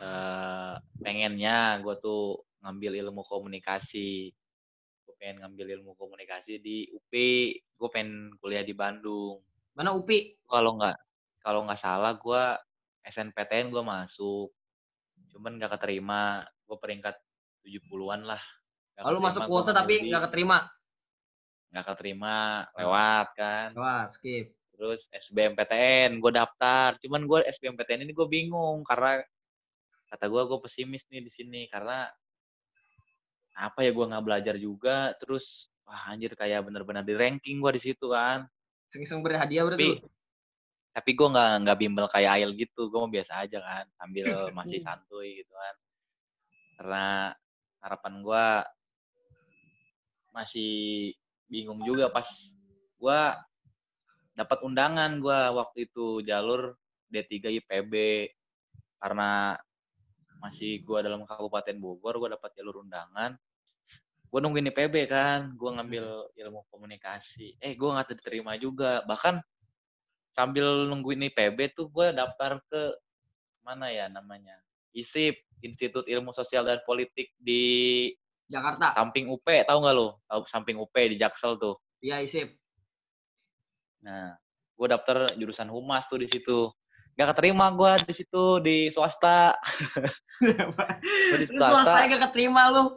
eh, 0.00 0.74
pengennya 1.04 1.78
gue 1.84 1.94
tuh 2.00 2.40
ngambil 2.64 3.04
ilmu 3.04 3.22
komunikasi 3.28 4.32
gue 5.04 5.14
pengen 5.20 5.44
ngambil 5.44 5.80
ilmu 5.80 5.92
komunikasi 5.96 6.60
di 6.60 6.88
UP 6.88 7.12
gue 7.52 7.88
pengen 7.92 8.32
kuliah 8.40 8.64
di 8.64 8.72
Bandung 8.72 9.40
Mana 9.76 9.94
Upi? 9.94 10.34
kalau 10.44 10.76
nggak 10.76 10.96
kalau 11.40 11.64
nggak 11.64 11.80
salah 11.80 12.16
gue 12.18 12.42
SNPTN 13.06 13.72
gue 13.72 13.80
masuk 13.80 14.52
cuman 15.32 15.56
nggak 15.56 15.78
keterima 15.78 16.44
gue 16.68 16.76
peringkat 16.76 17.16
70-an 17.64 18.24
lah 18.24 18.42
Lalu 19.00 19.16
keterima, 19.16 19.26
masuk 19.32 19.42
kuota 19.48 19.70
tapi 19.72 19.94
nggak 20.04 20.22
keterima. 20.28 20.58
nggak 21.72 21.86
keterima 21.86 22.34
lewat 22.76 23.26
kan 23.38 23.68
Wah, 23.78 24.04
skip. 24.10 24.52
Terus 24.80 25.12
SBMPTN 25.12 26.24
gue 26.24 26.32
daftar. 26.32 26.96
Cuman 27.04 27.28
gue 27.28 27.44
SBMPTN 27.44 28.08
ini 28.08 28.16
gue 28.16 28.24
bingung 28.24 28.80
karena 28.88 29.20
kata 30.08 30.24
gue 30.24 30.42
gue 30.48 30.58
pesimis 30.64 31.04
nih 31.12 31.20
di 31.20 31.28
sini 31.28 31.68
karena 31.68 32.08
apa 33.60 33.84
ya 33.84 33.92
gue 33.92 34.06
nggak 34.08 34.24
belajar 34.24 34.56
juga. 34.56 35.12
Terus 35.20 35.68
wah 35.84 36.08
anjir 36.08 36.32
kayak 36.32 36.64
bener-bener 36.64 37.04
di 37.04 37.12
ranking 37.12 37.60
gue 37.60 37.76
di 37.76 37.92
situ 37.92 38.08
kan. 38.08 38.48
Seng-seng 38.88 39.20
beri 39.20 39.36
hadiah 39.36 39.68
berarti. 39.68 40.00
tapi 40.00 40.08
tapi 40.90 41.10
gue 41.12 41.28
nggak 41.28 41.50
nggak 41.60 41.78
bimbel 41.78 42.06
kayak 42.08 42.40
Ail 42.40 42.56
gitu. 42.56 42.88
Gue 42.88 43.04
mau 43.04 43.12
biasa 43.12 43.44
aja 43.44 43.60
kan 43.60 43.84
sambil 44.00 44.24
masih 44.64 44.80
santuy 44.80 45.44
gitu 45.44 45.52
kan. 45.52 45.74
Karena 46.80 47.06
harapan 47.84 48.14
gue 48.24 48.46
masih 50.32 51.12
bingung 51.52 51.84
juga 51.84 52.08
pas 52.08 52.24
gue 52.96 53.20
dapat 54.40 54.64
undangan 54.64 55.20
gue 55.20 55.40
waktu 55.52 55.78
itu 55.92 56.24
jalur 56.24 56.72
D3 57.12 57.60
IPB 57.60 57.92
karena 58.96 59.52
masih 60.40 60.80
gue 60.80 60.98
dalam 61.04 61.28
Kabupaten 61.28 61.76
Bogor 61.76 62.16
gue 62.16 62.32
dapat 62.32 62.50
jalur 62.56 62.80
undangan. 62.80 63.36
Gue 64.30 64.40
nungguin 64.40 64.72
IPB 64.72 65.12
kan 65.12 65.52
gue 65.52 65.70
ngambil 65.76 66.32
ilmu 66.32 66.64
komunikasi. 66.72 67.60
Eh 67.60 67.76
gue 67.76 67.88
nggak 67.92 68.16
diterima 68.16 68.56
juga. 68.56 69.04
Bahkan 69.04 69.44
sambil 70.32 70.88
nungguin 70.88 71.28
IPB 71.28 71.76
tuh 71.76 71.92
gue 71.92 72.16
daftar 72.16 72.64
ke 72.64 72.96
mana 73.60 73.92
ya 73.92 74.08
namanya? 74.08 74.56
ISIP 74.96 75.36
Institut 75.60 76.08
Ilmu 76.08 76.32
Sosial 76.32 76.64
dan 76.64 76.80
Politik 76.88 77.36
di 77.36 78.08
Jakarta. 78.48 78.96
samping 78.96 79.28
UP 79.28 79.44
tahu 79.44 79.78
nggak 79.84 79.94
lo 79.94 80.24
tahu 80.24 80.42
samping 80.48 80.80
UP 80.80 80.94
di 80.96 81.20
Jaksel 81.20 81.60
tuh. 81.60 81.76
Iya, 82.00 82.24
isip. 82.24 82.56
Nah 84.00 84.34
gue 84.74 84.86
daftar 84.88 85.36
jurusan 85.36 85.68
humas 85.68 86.08
tuh 86.08 86.16
di 86.16 86.26
situ. 86.26 86.72
Gak 87.14 87.36
keterima 87.36 87.68
gue 87.70 87.92
di 88.08 88.14
situ 88.16 88.44
di 88.58 88.88
swasta. 88.88 89.52
Di 90.40 91.52
Lu 91.52 91.60
swasta. 91.60 92.08
gak 92.08 92.32
keterima 92.32 92.72
lu. 92.72 92.96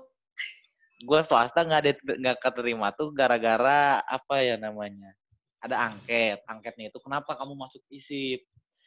gue 1.04 1.20
swasta 1.20 1.60
nggak 1.60 1.80
ada 1.84 1.92
nggak 2.00 2.38
keterima 2.40 2.88
tuh 2.96 3.12
gara-gara 3.12 4.00
apa 4.00 4.40
ya 4.40 4.56
namanya 4.56 5.12
ada 5.60 5.92
angket. 5.92 6.40
Angketnya 6.48 6.88
itu 6.88 7.00
kenapa 7.04 7.36
kamu 7.36 7.54
masuk 7.56 7.84
isip 7.90 8.44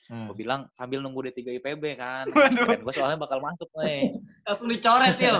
Hmm. 0.06 0.30
gue 0.30 0.38
bilang 0.38 0.70
sambil 0.78 1.02
nunggu 1.02 1.18
D3 1.18 1.58
IPB 1.58 1.98
kan. 1.98 2.30
Gue 2.78 2.94
soalnya 2.94 3.18
bakal 3.18 3.42
masuk 3.42 3.66
nih. 3.82 4.06
Langsung 4.46 4.70
dicoret, 4.70 5.18
Til. 5.18 5.34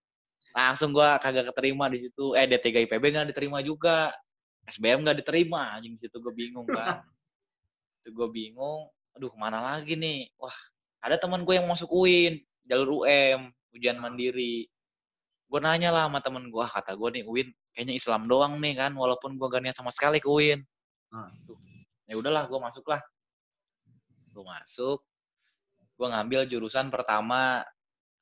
langsung 0.56 0.96
gue 0.96 1.08
kagak 1.20 1.52
keterima 1.52 1.92
di 1.92 2.08
situ. 2.08 2.32
Eh 2.32 2.48
D3 2.48 2.88
IPB 2.88 3.04
nggak 3.04 3.28
diterima 3.36 3.60
juga 3.60 4.08
SBM 4.68 5.00
nggak 5.04 5.24
diterima 5.24 5.76
anjing 5.76 5.96
di 5.96 6.00
situ 6.04 6.20
gue 6.20 6.32
bingung 6.36 6.68
kan. 6.68 7.00
Itu 8.04 8.12
gue 8.12 8.28
bingung 8.28 8.88
aduh 9.16 9.32
ke 9.32 9.38
mana 9.40 9.58
lagi 9.74 9.96
nih? 9.96 10.28
Wah 10.36 10.54
ada 11.02 11.16
teman 11.16 11.42
gue 11.42 11.54
yang 11.56 11.66
masuk 11.66 11.88
UIN 11.88 12.38
jalur 12.68 13.04
UM 13.04 13.48
ujian 13.72 13.96
mandiri. 13.96 14.68
Gue 15.48 15.60
nanya 15.64 15.88
lah 15.88 16.04
sama 16.06 16.20
temen 16.20 16.52
gue 16.52 16.64
kata 16.68 16.92
gue 16.92 17.08
nih 17.20 17.24
UIN 17.24 17.48
kayaknya 17.72 17.94
Islam 17.96 18.28
doang 18.28 18.60
nih 18.60 18.74
kan 18.76 18.92
walaupun 18.92 19.38
gue 19.38 19.46
gak 19.48 19.62
niat 19.64 19.76
sama 19.78 19.94
sekali 19.94 20.20
ke 20.20 20.28
UIN 20.28 20.62
Ah. 21.08 21.32
Tuh. 21.48 21.56
ya 22.04 22.20
udahlah 22.20 22.44
gue 22.44 22.60
masuk 22.60 22.84
lah. 22.84 23.00
Gue 24.28 24.44
masuk 24.44 25.00
gue 25.98 26.06
ngambil 26.06 26.46
jurusan 26.46 26.94
pertama 26.94 27.66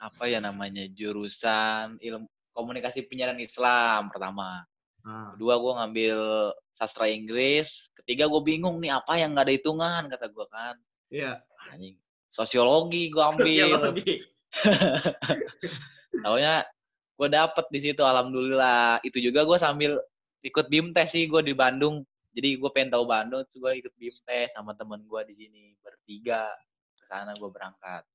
apa 0.00 0.24
ya 0.24 0.40
namanya 0.40 0.88
jurusan 0.96 2.00
ilmu 2.00 2.24
komunikasi 2.56 3.04
penyiaran 3.04 3.36
Islam 3.36 4.08
pertama 4.08 4.64
Ah. 5.06 5.30
kedua 5.38 5.54
gue 5.62 5.72
ngambil 5.78 6.18
sastra 6.74 7.06
Inggris 7.06 7.94
ketiga 8.06 8.30
gue 8.30 8.38
bingung 8.38 8.78
nih 8.78 8.94
apa 8.94 9.18
yang 9.18 9.34
nggak 9.34 9.50
ada 9.50 9.54
hitungan 9.58 10.02
kata 10.06 10.26
gue 10.30 10.46
kan. 10.46 10.74
Iya. 11.10 11.42
anjing. 11.74 11.98
Sosiologi 12.30 13.10
gue 13.10 13.24
ambil. 13.34 13.66
Sosiologi. 13.66 14.14
Taunya 16.22 16.62
gue 17.18 17.28
dapet 17.28 17.66
di 17.74 17.80
situ 17.82 18.06
alhamdulillah. 18.06 19.02
Itu 19.02 19.18
juga 19.18 19.42
gue 19.42 19.58
sambil 19.58 19.98
ikut 20.46 20.70
bimtes 20.70 21.10
sih 21.10 21.26
gue 21.26 21.42
di 21.42 21.50
Bandung. 21.50 22.06
Jadi 22.30 22.62
gue 22.62 22.70
pengen 22.70 22.94
tahu 22.94 23.10
Bandung 23.10 23.42
tuh 23.50 23.58
gue 23.58 23.82
ikut 23.82 23.94
bimtes 23.98 24.54
sama 24.54 24.70
temen 24.78 25.02
gue 25.02 25.20
di 25.26 25.34
sini 25.34 25.74
bertiga. 25.82 26.46
Ke 26.94 27.04
sana 27.10 27.34
gue 27.34 27.50
berangkat. 27.50 28.06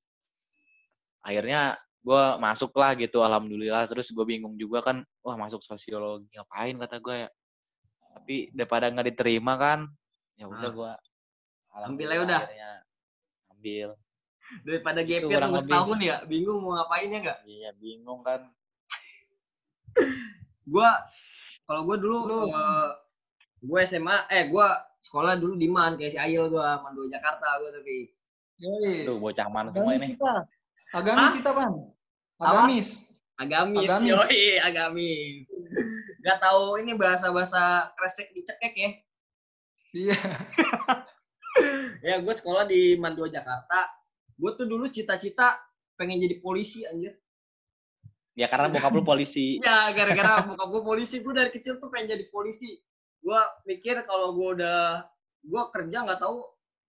Akhirnya 1.27 1.75
gue 2.01 2.23
masuk 2.37 2.73
lah 2.73 2.91
gitu 2.93 3.21
alhamdulillah 3.21 3.85
terus 3.85 4.09
gue 4.09 4.25
bingung 4.25 4.55
juga 4.55 4.81
kan 4.81 4.97
wah 5.21 5.35
masuk 5.35 5.61
sosiologi 5.61 6.25
ngapain 6.31 6.73
kata 6.75 6.97
gue 6.97 7.15
ya 7.19 7.29
tapi 8.11 8.35
daripada 8.51 8.85
nggak 8.87 9.07
diterima 9.07 9.53
kan 9.55 9.79
ya 10.35 10.45
udah 10.45 10.65
Ah. 10.65 10.73
gue 10.73 10.93
Ambil 11.71 12.07
aja 12.09 12.21
udah. 12.21 12.41
ambil 13.49 13.89
Daripada 14.61 14.99
Itu 14.99 15.31
gapir 15.31 15.39
nunggu 15.39 15.63
setahun 15.63 15.99
ya, 16.01 16.17
bingung 16.25 16.59
mau 16.59 16.75
ngapainnya 16.75 17.19
nggak? 17.21 17.39
iya 17.45 17.71
bingung 17.73 18.19
kan 18.19 18.51
Gua 20.63 20.89
kalau 21.63 21.81
gua 21.83 21.95
dulu 21.95 22.17
Lu. 22.25 22.39
eh, 22.47 22.89
gua 23.61 23.79
SMA 23.81 24.27
eh 24.27 24.47
gua 24.47 24.67
sekolah 24.97 25.35
dulu 25.35 25.55
di 25.55 25.67
Man 25.67 25.95
kayak 25.95 26.11
si 26.11 26.19
Ayo 26.19 26.47
gua 26.47 26.79
Mandu 26.79 27.07
Jakarta 27.07 27.47
gua 27.57 27.69
tapi 27.71 28.11
Yoi. 28.57 29.05
tuh 29.05 29.17
bocah 29.17 29.47
mana 29.47 29.69
semua 29.71 29.95
ini 29.95 30.11
kita. 30.11 30.43
Agamis 30.91 31.23
Hah? 31.23 31.33
kita, 31.39 31.51
Pan. 31.55 31.71
Apa? 32.41 32.45
Agamis. 32.67 32.89
agamis, 33.39 33.89
Agamis. 33.89 34.09
yoi 34.11 34.43
agamis. 34.59 35.47
Gak 36.21 36.37
tahu 36.43 36.77
ini 36.83 36.93
bahasa-bahasa 36.93 37.89
kresek 37.97 38.29
dicekek 38.35 38.73
ya. 38.75 38.91
Iya. 39.91 40.17
Ya 42.01 42.17
gue 42.17 42.33
sekolah 42.33 42.63
di 42.65 42.95
Mandua 42.95 43.27
Jakarta. 43.27 43.85
Gue 44.39 44.55
tuh 44.55 44.65
dulu 44.65 44.87
cita-cita 44.87 45.59
pengen 45.99 46.17
jadi 46.23 46.39
polisi 46.41 46.81
anjir. 46.87 47.13
ya 48.31 48.47
karena 48.47 48.71
bokap 48.71 48.95
lu 48.95 49.03
polisi 49.03 49.59
Ya 49.67 49.91
gara-gara 49.91 50.47
bokap 50.47 50.71
gue 50.71 50.81
polisi, 50.81 51.19
gue 51.19 51.35
dari 51.35 51.51
kecil 51.51 51.77
tuh 51.77 51.91
pengen 51.91 52.15
jadi 52.17 52.25
polisi. 52.31 52.79
Gue 53.21 53.37
mikir 53.67 54.01
kalau 54.07 54.33
gue 54.33 54.63
udah 54.63 55.03
gue 55.43 55.63
kerja 55.75 55.97
nggak 56.07 56.23
tahu 56.23 56.39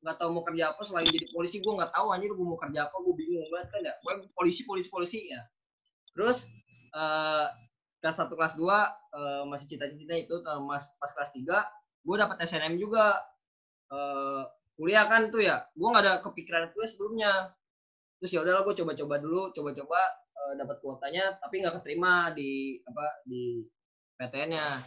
nggak 0.03 0.17
tahu 0.19 0.31
mau 0.35 0.43
kerja 0.43 0.75
apa 0.75 0.83
selain 0.83 1.07
jadi 1.07 1.27
polisi. 1.31 1.63
Gue 1.63 1.79
nggak 1.79 1.95
tahu 1.95 2.07
anjir 2.11 2.35
gue 2.35 2.47
mau 2.47 2.59
kerja 2.59 2.91
apa 2.91 2.97
gue 2.99 3.15
bingung 3.15 3.47
banget 3.49 3.69
kan 3.71 3.81
ya? 3.87 3.95
Gue 4.03 4.13
polisi 4.35 4.67
polisi 4.67 4.89
polisi 4.91 5.31
ya. 5.31 5.41
Terus 6.13 6.51
eh, 6.93 7.47
kelas 8.03 8.17
satu 8.19 8.35
kelas 8.35 8.59
dua 8.59 8.91
eh, 9.15 9.43
masih 9.47 9.79
cita-cita 9.79 10.15
itu 10.19 10.35
eh, 10.43 10.61
mas 10.67 10.91
pas 10.99 11.11
kelas 11.15 11.31
tiga 11.31 11.59
gue 12.03 12.17
dapat 12.19 12.43
SNM 12.43 12.77
juga. 12.77 13.23
Eh, 13.95 14.45
kuliah 14.75 15.05
kan 15.07 15.31
tuh 15.31 15.45
ya 15.45 15.63
gue 15.79 15.87
nggak 15.87 16.03
ada 16.03 16.15
kepikiran 16.19 16.75
kuliah 16.75 16.91
sebelumnya. 16.91 17.33
Terus 18.19 18.31
ya 18.35 18.41
udahlah 18.43 18.63
gue 18.67 18.75
coba-coba 18.83 19.15
dulu 19.23 19.43
coba-coba 19.55 20.01
eh, 20.35 20.53
dapat 20.59 20.77
kuotanya 20.83 21.25
tapi 21.39 21.63
nggak 21.63 21.79
keterima 21.79 22.35
di 22.35 22.83
apa 22.83 23.23
di 23.23 23.63
PTN-nya 24.19 24.83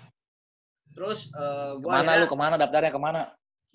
terus 0.96 1.32
eh, 1.36 1.72
gue 1.80 1.92
ke 1.92 1.96
mana 2.04 2.24
lu? 2.24 2.28
ke 2.28 2.38
mana 2.40 2.56
daftarnya? 2.60 2.92
Ke 2.92 3.00
mana? 3.00 3.22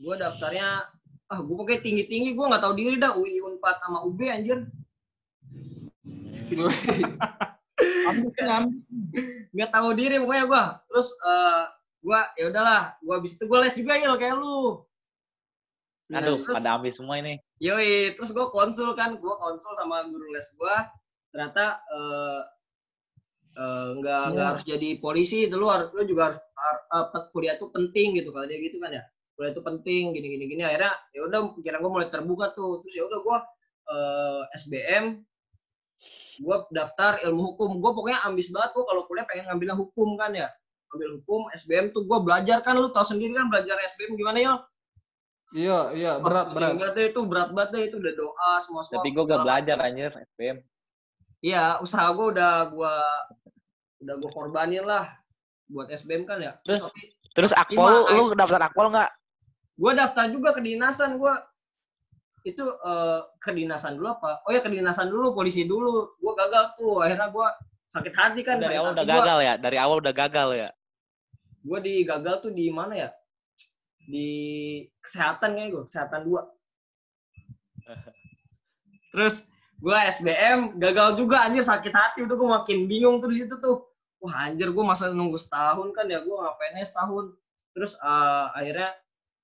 Gue 0.01 0.17
daftarnya 0.17 0.89
ah 1.31 1.39
gue 1.39 1.57
pakai 1.63 1.79
tinggi 1.79 2.05
tinggi 2.11 2.35
gue 2.35 2.43
nggak 2.43 2.63
tahu 2.63 2.75
diri 2.75 2.97
dah 2.99 3.15
UI 3.15 3.39
Unpad 3.41 3.77
sama 3.79 4.03
UB 4.03 4.21
anjir. 4.27 4.67
Nggak 9.55 9.71
tahu 9.71 9.89
diri 9.95 10.17
pokoknya 10.19 10.45
gue 10.47 10.65
terus 10.91 11.09
eh 11.23 11.63
gue 12.01 12.21
ya 12.41 12.45
udahlah 12.51 12.83
gue 12.99 13.15
habis 13.15 13.33
itu 13.37 13.45
gue 13.45 13.59
les 13.61 13.75
juga 13.77 13.93
ya 13.95 14.15
kayak 14.17 14.37
lu. 14.39 14.83
Aduh 16.11 16.43
terus- 16.43 16.57
pada 16.59 16.75
ambil 16.75 16.91
semua 16.91 17.23
ini. 17.23 17.39
Yoi, 17.63 18.17
terus 18.19 18.33
gue 18.35 18.47
konsul 18.51 18.97
kan, 18.99 19.15
gue 19.15 19.35
konsul 19.37 19.77
sama 19.79 20.03
guru 20.09 20.33
les 20.35 20.49
gue, 20.51 20.77
ternyata 21.31 21.79
eh 21.87 22.41
eh, 23.55 23.89
nggak 24.01 24.23
nggak 24.33 24.43
Iya. 24.43 24.51
harus 24.51 24.65
jadi 24.65 24.89
polisi, 24.99 25.45
itu 25.47 25.55
lu, 25.55 25.69
harus, 25.69 25.93
lu 25.95 26.03
juga 26.09 26.33
harus 26.33 26.41
har- 26.57 26.87
apa, 26.89 27.29
kuliah 27.31 27.55
itu 27.55 27.69
penting 27.69 28.17
gitu 28.17 28.33
kalau 28.33 28.47
dia 28.49 28.59
gitu 28.59 28.81
kan 28.81 28.91
ya, 28.91 29.05
kuliah 29.41 29.57
itu 29.57 29.65
penting, 29.65 30.13
gini 30.13 30.37
gini 30.37 30.45
gini, 30.53 30.63
akhirnya 30.69 30.93
ya 31.17 31.25
udah 31.25 31.57
pikiran 31.57 31.81
gue 31.81 31.89
mulai 31.97 32.09
terbuka 32.13 32.53
tuh, 32.53 32.85
terus 32.85 32.93
ya 32.93 33.09
udah 33.09 33.19
gue 33.25 33.39
eh, 33.89 34.43
SBM, 34.61 35.05
gue 36.45 36.57
daftar 36.77 37.25
ilmu 37.25 37.57
hukum, 37.57 37.81
gue 37.81 37.91
pokoknya 37.97 38.21
ambis 38.29 38.53
banget 38.53 38.77
gue 38.77 38.85
kalau 38.85 39.09
kuliah 39.09 39.25
pengen 39.25 39.49
ngambilnya 39.49 39.81
hukum 39.81 40.21
kan 40.21 40.37
ya, 40.37 40.53
ambil 40.93 41.17
hukum, 41.17 41.49
SBM 41.57 41.89
tuh 41.97 42.05
gue 42.05 42.19
belajar 42.21 42.61
kan, 42.61 42.77
lu 42.77 42.93
tahu 42.93 43.17
sendiri 43.17 43.33
kan 43.33 43.49
belajar 43.49 43.81
SBM 43.81 44.21
gimana 44.21 44.39
ya, 44.45 44.55
Iya, 45.51 45.79
iya, 45.99 46.13
berat, 46.23 46.55
berat. 46.55 46.79
Berat 46.79 46.95
deh 46.95 47.07
itu 47.11 47.21
berat 47.27 47.51
banget 47.51 47.71
deh 47.75 47.83
itu 47.91 47.97
udah 47.99 48.13
doa 48.15 48.51
semua 48.63 48.87
semua. 48.87 49.03
tapi 49.03 49.09
gue 49.11 49.25
gak 49.27 49.43
belajar 49.43 49.77
anjir 49.83 50.15
SPM 50.31 50.63
Iya, 51.43 51.81
usaha 51.83 52.07
gue 52.13 52.27
udah 52.37 52.71
gua 52.71 52.95
udah 53.99 54.15
gue 54.15 54.31
korbanin 54.31 54.85
lah 54.87 55.11
buat 55.67 55.91
SBM 55.91 56.23
kan 56.23 56.39
ya. 56.39 56.53
Terus? 56.63 56.87
Tapi 56.87 57.03
terus 57.35 57.53
akpol 57.55 58.11
lu 58.15 58.25
daftar 58.35 58.71
akpol 58.71 58.91
nggak 58.91 59.11
gue 59.81 59.93
daftar 59.97 60.29
juga 60.29 60.53
ke 60.53 60.61
dinasan 60.61 61.17
gue 61.17 61.33
itu 62.45 62.65
eh, 62.65 63.21
kedinasan 63.41 64.01
dulu 64.01 64.17
apa? 64.17 64.41
Oh 64.49 64.53
ya 64.53 64.65
kedinasan 64.65 65.13
dulu, 65.13 65.37
polisi 65.37 65.69
dulu. 65.69 66.17
Gue 66.17 66.33
gagal 66.33 66.73
tuh, 66.77 67.05
akhirnya 67.05 67.29
gue 67.29 67.47
sakit 67.93 68.15
hati 68.17 68.41
kan. 68.41 68.57
dari 68.61 68.77
awal 68.81 68.97
udah 68.97 69.05
gua. 69.05 69.13
gagal 69.21 69.39
ya 69.45 69.55
dari 69.61 69.77
awal 69.77 69.97
udah 69.99 70.15
gagal 70.15 70.49
ya 70.55 70.69
Gue 71.61 71.79
di 71.85 71.95
gagal 72.07 72.41
tuh 72.41 72.53
di 72.53 72.73
mana 72.73 72.97
ya? 72.97 73.11
Di 74.09 74.29
kesehatan 75.05 75.53
kayak 75.57 75.69
gue, 75.69 75.83
kesehatan 75.85 76.21
dua. 76.25 76.49
Terus 79.13 79.45
gue 79.81 79.97
SBM 79.97 80.81
gagal 80.81 81.21
juga 81.21 81.45
anjir 81.45 81.65
sakit 81.65 81.93
hati 81.93 82.19
udah 82.25 82.37
gue 82.37 82.49
makin 82.53 82.79
bingung 82.85 83.17
terus 83.17 83.41
itu 83.41 83.57
tuh 83.57 83.89
wah 84.21 84.45
anjir 84.45 84.69
gue 84.69 84.85
masa 84.85 85.09
nunggu 85.09 85.41
setahun 85.41 85.89
kan 85.97 86.05
ya 86.05 86.21
gue 86.21 86.37
ngapainnya 86.37 86.85
setahun 86.85 87.33
terus 87.73 87.97
eh, 87.97 88.47
akhirnya 88.61 88.93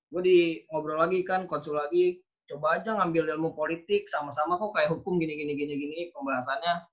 gue 0.07 0.21
di 0.23 0.39
ngobrol 0.71 1.03
lagi 1.03 1.19
kan 1.27 1.43
konsul 1.49 1.75
lagi 1.75 2.23
coba 2.47 2.79
aja 2.79 2.95
ngambil 2.95 3.35
ilmu 3.35 3.51
politik 3.51 4.07
sama-sama 4.07 4.55
kok 4.55 4.71
kayak 4.71 4.89
hukum 4.95 5.19
gini 5.19 5.35
gini 5.35 5.53
gini 5.53 5.73
gini 5.75 6.01
pembahasannya. 6.15 6.87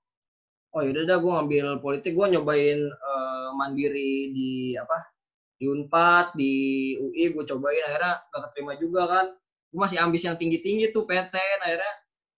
Oh 0.75 0.83
yaudah 0.83 1.07
dah 1.07 1.17
gue 1.23 1.31
ngambil 1.31 1.65
politik 1.79 2.11
gue 2.11 2.27
nyobain 2.35 2.79
eh, 2.91 3.49
mandiri 3.55 4.35
di 4.35 4.75
apa 4.75 4.99
di 5.55 5.71
Unpad 5.71 6.35
di 6.35 6.53
UI 6.99 7.31
gue 7.31 7.43
cobain 7.47 7.83
akhirnya 7.87 8.13
gak 8.27 8.41
keterima 8.51 8.73
juga 8.75 9.01
kan. 9.07 9.25
Gue 9.71 9.79
masih 9.79 9.97
ambis 10.03 10.27
yang 10.27 10.35
tinggi 10.35 10.59
tinggi 10.59 10.91
tuh 10.91 11.07
PTN 11.07 11.59
akhirnya 11.63 11.93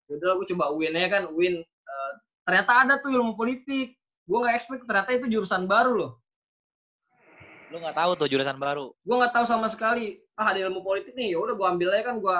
yaudah 0.07 0.37
gue 0.37 0.47
coba 0.53 0.71
UIN 0.77 0.93
aja 0.93 1.09
kan 1.17 1.23
UIN 1.33 1.65
eh, 1.65 2.11
ternyata 2.45 2.71
ada 2.85 2.93
tuh 3.01 3.09
ilmu 3.17 3.33
politik. 3.33 3.97
Gue 4.29 4.37
nggak 4.45 4.53
expect 4.53 4.85
ternyata 4.85 5.09
itu 5.17 5.25
jurusan 5.25 5.65
baru 5.65 5.97
loh. 5.97 6.11
Lu 7.73 7.81
nggak 7.81 7.97
tahu 7.97 8.11
tuh 8.13 8.29
jurusan 8.29 8.61
baru? 8.61 8.93
Gue 9.01 9.15
nggak 9.17 9.33
tahu 9.33 9.45
sama 9.49 9.65
sekali 9.65 10.26
ah 10.37 10.53
ada 10.53 10.69
ilmu 10.69 10.85
politik 10.85 11.17
nih 11.17 11.33
ya 11.33 11.37
udah 11.41 11.57
gue 11.57 11.67
ambil 11.67 11.89
aja 11.97 12.13
kan 12.13 12.21
gue 12.21 12.37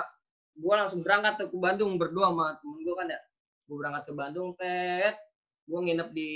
gue 0.58 0.74
langsung 0.74 1.02
berangkat 1.02 1.34
tuh 1.42 1.48
ke 1.50 1.58
Bandung 1.58 1.98
berdua 1.98 2.30
sama 2.30 2.48
temen 2.62 2.80
gue 2.86 2.96
kan 2.98 3.08
ya. 3.10 3.20
Gue 3.68 3.76
berangkat 3.78 4.04
ke 4.06 4.14
Bandung 4.14 4.50
tet 4.58 5.16
gue 5.68 5.80
nginep 5.84 6.10
di 6.14 6.32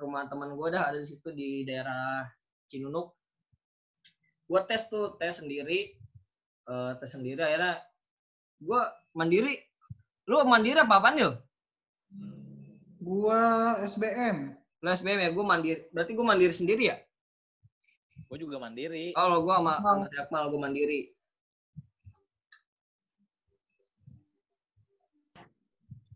rumah 0.00 0.26
teman 0.26 0.56
gue 0.56 0.68
dah 0.72 0.90
ada 0.90 0.98
di 0.98 1.08
situ 1.08 1.28
di 1.32 1.62
daerah 1.68 2.24
Cinunuk. 2.68 3.12
Gue 4.48 4.60
tes 4.64 4.88
tuh 4.88 5.16
tes 5.20 5.36
sendiri 5.36 5.92
eh, 6.68 6.92
tes 6.96 7.10
sendiri 7.12 7.40
akhirnya 7.44 7.84
gue 8.60 8.80
mandiri. 9.12 9.54
Lu 10.28 10.44
mandiri 10.44 10.76
apa 10.76 11.00
apaan 11.00 11.16
yuk 11.16 11.34
Gua 13.00 13.40
SBM. 13.80 14.52
lu 14.78 14.88
SBM 14.92 15.20
ya 15.24 15.30
gue 15.32 15.44
mandiri 15.44 15.80
berarti 15.90 16.12
gue 16.14 16.26
mandiri 16.26 16.54
sendiri 16.54 16.82
ya 16.92 16.96
gue 18.28 18.38
juga 18.44 18.56
mandiri. 18.60 19.16
Kalau 19.16 19.40
gue 19.40 19.54
sama 19.56 19.72
Akmal. 19.80 20.04
sama 20.28 20.46
gue 20.52 20.60
mandiri. 20.60 21.00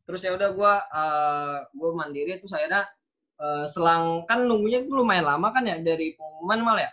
Terus 0.02 0.20
ya 0.20 0.34
udah 0.34 0.50
gue 0.52 0.72
gue 1.72 1.90
mandiri 1.94 2.32
terus 2.36 2.52
akhirnya 2.52 2.84
eh, 3.40 3.64
selang 3.64 4.26
kan 4.28 4.44
nunggunya 4.44 4.82
itu 4.84 4.92
lumayan 4.92 5.24
lama 5.24 5.48
kan 5.54 5.64
ya 5.64 5.78
dari 5.80 6.12
pengumuman 6.18 6.60
mal 6.60 6.78
ya? 6.78 6.90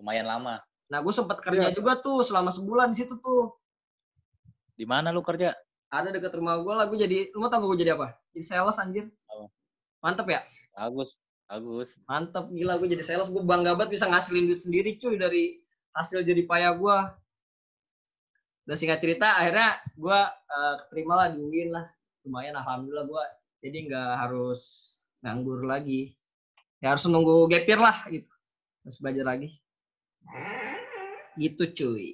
Lumayan 0.00 0.26
lama. 0.26 0.58
Nah 0.90 0.98
gue 1.00 1.12
sempat 1.14 1.38
kerja 1.38 1.70
Iya. 1.70 1.76
juga 1.76 2.00
tuh 2.00 2.24
selama 2.26 2.50
sebulan 2.50 2.90
di 2.90 2.96
situ 3.04 3.14
tuh. 3.20 3.54
Di 4.74 4.82
mana 4.88 5.14
lu 5.14 5.22
kerja? 5.22 5.54
Ada 5.94 6.10
deket 6.10 6.34
rumah 6.34 6.58
gue 6.58 6.74
lah 6.74 6.90
gue 6.90 6.98
jadi 6.98 7.30
lu 7.30 7.38
mau 7.38 7.52
tau 7.52 7.62
gue 7.62 7.78
jadi 7.86 7.94
apa? 7.94 8.18
Jadi 8.34 8.42
sales 8.42 8.76
anjir. 8.82 9.06
Apa? 9.30 9.46
mantep 10.04 10.26
ya? 10.28 10.40
Bagus 10.74 11.16
bagus. 11.48 11.90
Mantep 12.08 12.50
gila 12.50 12.80
gue 12.80 12.88
jadi 12.90 13.04
sales 13.04 13.28
gue 13.30 13.42
bangga 13.44 13.76
banget 13.76 14.00
bisa 14.00 14.08
ngasilin 14.08 14.48
duit 14.48 14.60
sendiri 14.60 14.90
cuy 14.96 15.14
dari 15.20 15.60
hasil 15.94 16.26
jadi 16.26 16.42
payah 16.42 16.74
gue 16.74 16.96
dan 18.64 18.76
singkat 18.80 18.98
cerita 19.04 19.36
akhirnya 19.36 19.76
gue 19.92 20.18
eh, 20.32 20.74
keterima 20.84 21.14
lah 21.20 21.28
di 21.30 21.38
UIN 21.44 21.70
lah. 21.72 21.86
Lumayan 22.24 22.56
alhamdulillah 22.56 23.04
gue 23.04 23.24
jadi 23.60 23.78
nggak 23.88 24.10
harus 24.24 24.60
nganggur 25.20 25.64
lagi. 25.68 26.16
Ya 26.80 26.92
harus 26.92 27.04
nunggu 27.08 27.48
gapir 27.48 27.76
lah 27.76 28.04
gitu. 28.08 28.28
Harus 28.84 28.98
belajar 29.00 29.24
lagi. 29.24 29.48
Gitu 31.36 31.64
cuy. 31.76 32.06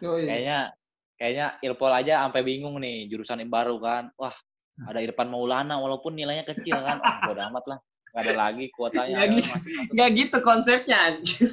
Yoi. 0.00 0.24
kayaknya 0.24 0.72
kayaknya 1.20 1.46
Ilpol 1.60 1.92
aja 1.92 2.24
sampai 2.24 2.40
bingung 2.40 2.80
nih 2.80 3.06
jurusan 3.06 3.44
yang 3.44 3.52
baru 3.52 3.76
kan. 3.78 4.10
Wah 4.16 4.34
ada 4.86 5.00
Irfan 5.00 5.28
Maulana 5.28 5.76
walaupun 5.76 6.14
nilainya 6.14 6.46
kecil 6.46 6.76
kan 6.78 6.96
oh, 6.98 7.16
bodo 7.26 7.40
amat 7.52 7.64
lah 7.68 7.78
nggak 8.10 8.22
ada 8.26 8.34
lagi 8.34 8.64
kuotanya 8.72 9.14
Nggak 9.16 9.28
gitu. 9.36 9.52
nggak 9.92 10.08
gitu 10.16 10.36
konsepnya 10.40 10.96
anjir 11.08 11.50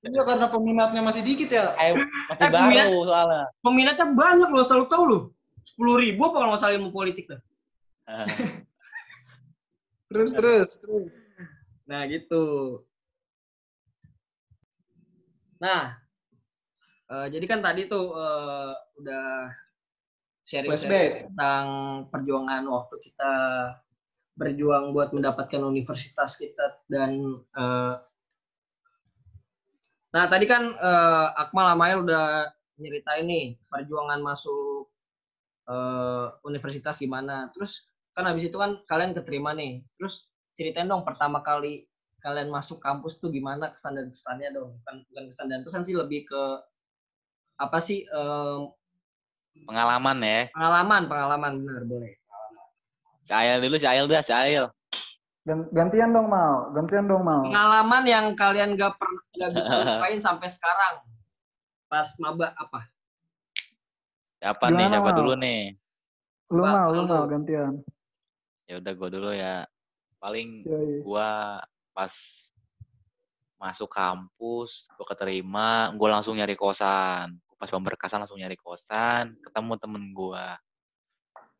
Iya 0.00 0.24
karena 0.24 0.48
peminatnya 0.48 1.04
masih 1.04 1.20
dikit 1.20 1.52
ya. 1.52 1.76
Eh, 1.76 1.92
masih 1.92 2.40
Eh, 2.40 2.48
peminat- 2.48 2.88
baru 2.88 3.04
soalnya 3.04 3.44
peminatnya 3.60 4.06
banyak 4.08 4.48
loh 4.48 4.64
selalu 4.64 4.86
tahu 4.88 5.04
loh 5.04 5.22
sepuluh 5.60 6.00
ribu 6.00 6.24
apa 6.24 6.36
kalau 6.36 6.48
nggak 6.48 6.60
salah 6.64 6.74
ilmu 6.80 6.88
politik 6.88 7.28
dah. 7.28 7.40
Terus 10.08 10.32
terus 10.32 10.70
terus. 10.80 11.14
Nah 11.84 12.02
gitu. 12.08 12.42
Nah, 15.60 16.00
eh, 17.06 17.26
jadi 17.28 17.44
kan 17.44 17.60
tadi 17.60 17.84
tuh 17.84 18.10
eh, 18.10 18.72
udah 18.98 19.52
sharing 20.50 20.70
Flashback. 20.74 21.30
tentang 21.30 21.66
perjuangan 22.10 22.66
waktu 22.66 22.96
kita 22.98 23.32
berjuang 24.34 24.90
buat 24.90 25.14
mendapatkan 25.14 25.62
universitas 25.62 26.34
kita 26.34 26.82
dan 26.90 27.38
eh, 27.54 27.94
nah 30.10 30.24
tadi 30.26 30.50
kan 30.50 30.74
eh, 30.74 31.28
Akmal 31.38 31.70
Amail 31.70 32.02
udah 32.02 32.50
nyeritain 32.82 33.30
nih 33.30 33.46
perjuangan 33.70 34.18
masuk 34.18 34.90
eh, 35.70 36.26
universitas 36.42 36.98
gimana. 36.98 37.52
Terus 37.54 37.86
kan 38.10 38.26
habis 38.26 38.50
itu 38.50 38.56
kan 38.58 38.82
kalian 38.90 39.14
keterima 39.14 39.54
nih. 39.54 39.86
Terus 39.94 40.26
ceritain 40.58 40.90
dong 40.90 41.06
pertama 41.06 41.44
kali 41.44 41.86
kalian 42.20 42.52
masuk 42.52 42.82
kampus 42.82 43.16
tuh 43.22 43.30
gimana 43.30 43.70
kesan 43.70 43.94
dan 43.94 44.10
kesannya 44.10 44.50
dong. 44.50 44.74
Bukan 44.82 44.96
bukan 45.12 45.24
kesan 45.30 45.46
dan 45.46 45.60
pesan 45.62 45.86
sih 45.86 45.94
lebih 45.94 46.26
ke 46.26 46.42
apa 47.60 47.78
sih 47.78 48.08
eh, 48.08 48.58
Pengalaman 49.66 50.16
ya. 50.22 50.40
pengalaman 50.54 51.02
pengalaman 51.06 51.52
benar 51.62 51.82
boleh 51.86 52.12
Ail 53.30 53.62
dulu, 53.62 53.78
Ail 53.78 54.04
dah. 54.10 54.22
Gan- 55.46 55.70
Gantian 55.70 56.10
dong 56.10 56.26
mau, 56.26 56.74
gantian 56.74 57.06
dong 57.06 57.22
mau. 57.22 57.46
pengalaman 57.46 58.02
yang 58.04 58.26
kalian 58.34 58.74
gak 58.74 58.98
pernah 58.98 59.22
gak 59.38 59.50
bisa 59.54 59.72
lupain 59.86 60.18
sampai 60.18 60.48
sekarang 60.50 60.94
pas 61.86 62.06
maba 62.18 62.50
apa 62.58 62.90
Siapa 64.40 64.72
nih? 64.72 64.88
Gimana, 64.88 64.92
Siapa 64.96 65.10
Mal? 65.12 65.18
dulu 65.20 65.32
nih? 65.36 65.60
Lu 66.50 66.62
mau, 66.64 66.88
lu 66.90 67.02
mau 67.04 67.24
gantian. 67.28 67.72
Ya 68.64 68.80
udah 68.80 68.92
gue 68.96 69.08
dulu 69.12 69.30
ya. 69.36 69.68
Paling 70.16 70.64
Yoi. 70.64 71.04
gua 71.04 71.60
pas 71.92 72.12
masuk 73.60 73.92
kampus, 73.92 74.88
gua 74.96 75.06
keterima, 75.12 75.92
gua 75.92 76.16
langsung 76.18 76.40
nyari 76.40 76.56
kosan. 76.56 77.36
Pas 77.60 77.68
pemberkasan 77.68 78.24
langsung 78.24 78.40
nyari 78.40 78.56
kosan, 78.56 79.36
ketemu 79.44 79.76
temen 79.76 80.04
gua 80.16 80.56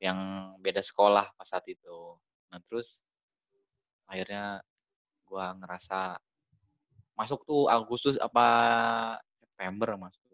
yang 0.00 0.16
beda 0.64 0.80
sekolah 0.80 1.28
pas 1.36 1.44
saat 1.44 1.68
itu. 1.68 2.16
Nah 2.48 2.56
terus 2.64 3.04
akhirnya 4.08 4.64
gua 5.28 5.52
ngerasa 5.60 6.16
masuk 7.12 7.44
tuh 7.44 7.68
Agustus 7.68 8.16
apa 8.16 8.48
September 9.44 10.00
masuk. 10.00 10.24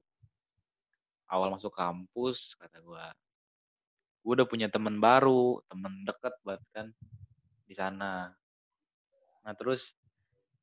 Awal 1.26 1.50
masuk 1.58 1.74
kampus 1.74 2.54
kata 2.54 2.78
gua, 2.86 3.10
gua 4.22 4.32
udah 4.38 4.46
punya 4.46 4.70
temen 4.70 5.02
baru, 5.02 5.58
temen 5.66 6.06
deket 6.06 6.38
banget 6.46 6.62
kan 6.70 6.86
di 7.66 7.74
sana. 7.74 8.30
Nah 9.42 9.54
terus 9.58 9.82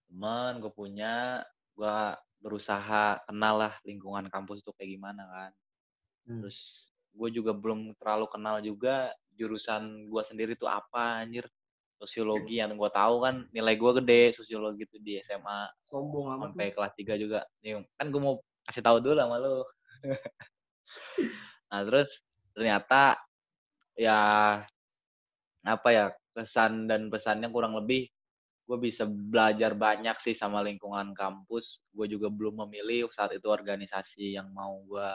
teman 0.07 0.63
gue 0.63 0.71
punya, 0.71 1.43
gue 1.75 1.97
berusaha 2.43 3.23
kenal 3.23 3.55
lah 3.55 3.73
lingkungan 3.87 4.27
kampus 4.27 4.59
itu 4.59 4.71
kayak 4.75 4.99
gimana 4.99 5.23
kan. 5.31 5.51
Hmm. 6.27 6.41
Terus 6.43 6.59
gue 7.15 7.29
juga 7.39 7.55
belum 7.55 7.95
terlalu 7.95 8.27
kenal 8.27 8.59
juga 8.59 9.15
jurusan 9.39 10.11
gue 10.11 10.23
sendiri 10.27 10.53
tuh 10.59 10.67
apa 10.67 11.23
anjir. 11.23 11.47
Sosiologi 12.03 12.59
yang 12.59 12.75
gue 12.75 12.91
tahu 12.91 13.23
kan 13.23 13.47
nilai 13.55 13.79
gue 13.79 13.91
gede 14.03 14.35
sosiologi 14.35 14.83
itu 14.83 14.99
di 14.99 15.23
SMA 15.23 15.71
sombong 15.87 16.35
amat 16.35 16.51
sampai 16.51 16.75
kelas 16.75 16.93
3 16.99 17.15
juga. 17.15 17.39
Nih, 17.63 17.79
kan 17.95 18.11
gue 18.11 18.19
mau 18.19 18.35
kasih 18.67 18.83
tahu 18.83 18.99
dulu 18.99 19.15
sama 19.15 19.39
lu. 19.39 19.63
nah, 21.71 21.79
terus 21.87 22.11
ternyata 22.51 23.23
ya 23.95 24.19
apa 25.63 25.89
ya 25.95 26.05
kesan 26.35 26.91
dan 26.91 27.07
pesannya 27.07 27.47
kurang 27.47 27.77
lebih 27.79 28.11
gue 28.63 28.77
bisa 28.79 29.03
belajar 29.03 29.75
banyak 29.75 30.15
sih 30.23 30.35
sama 30.35 30.63
lingkungan 30.63 31.11
kampus. 31.11 31.83
Gue 31.91 32.07
juga 32.07 32.31
belum 32.31 32.63
memilih 32.67 33.11
saat 33.11 33.35
itu 33.35 33.47
organisasi 33.51 34.39
yang 34.39 34.47
mau 34.55 34.79
gue 34.87 35.11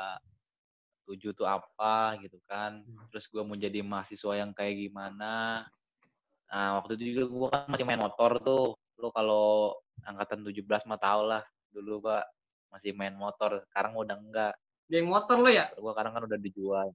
tuju 1.08 1.32
tuh 1.32 1.48
apa 1.48 2.20
gitu 2.20 2.37
kan. 2.44 2.84
Terus 3.08 3.24
gue 3.32 3.40
mau 3.40 3.56
jadi 3.56 3.80
mahasiswa 3.80 4.32
yang 4.37 4.52
kayak 4.52 4.88
gimana. 4.88 5.64
Nah 6.52 6.68
waktu 6.80 7.00
itu 7.00 7.16
juga 7.16 7.24
gue 7.32 7.48
kan 7.48 7.62
masih 7.72 7.87
main 7.88 8.00
motor 8.00 8.30
tuh. 8.44 8.76
Lu 9.00 9.08
kalau 9.16 9.72
angkatan 10.04 10.44
17 10.44 10.84
mah 10.84 11.00
tau 11.00 11.24
lah. 11.24 11.42
Dulu 11.72 12.04
gue 12.04 12.18
masih 12.68 12.92
main 12.92 13.16
motor. 13.16 13.64
Sekarang 13.72 13.96
udah 13.96 14.16
enggak. 14.16 14.54
geng 14.88 15.04
motor 15.04 15.37
lo 15.44 15.52
ya 15.52 15.68
gue 15.76 15.90
sekarang 15.92 16.12
kan 16.16 16.22
udah 16.28 16.38
dijual. 16.40 16.88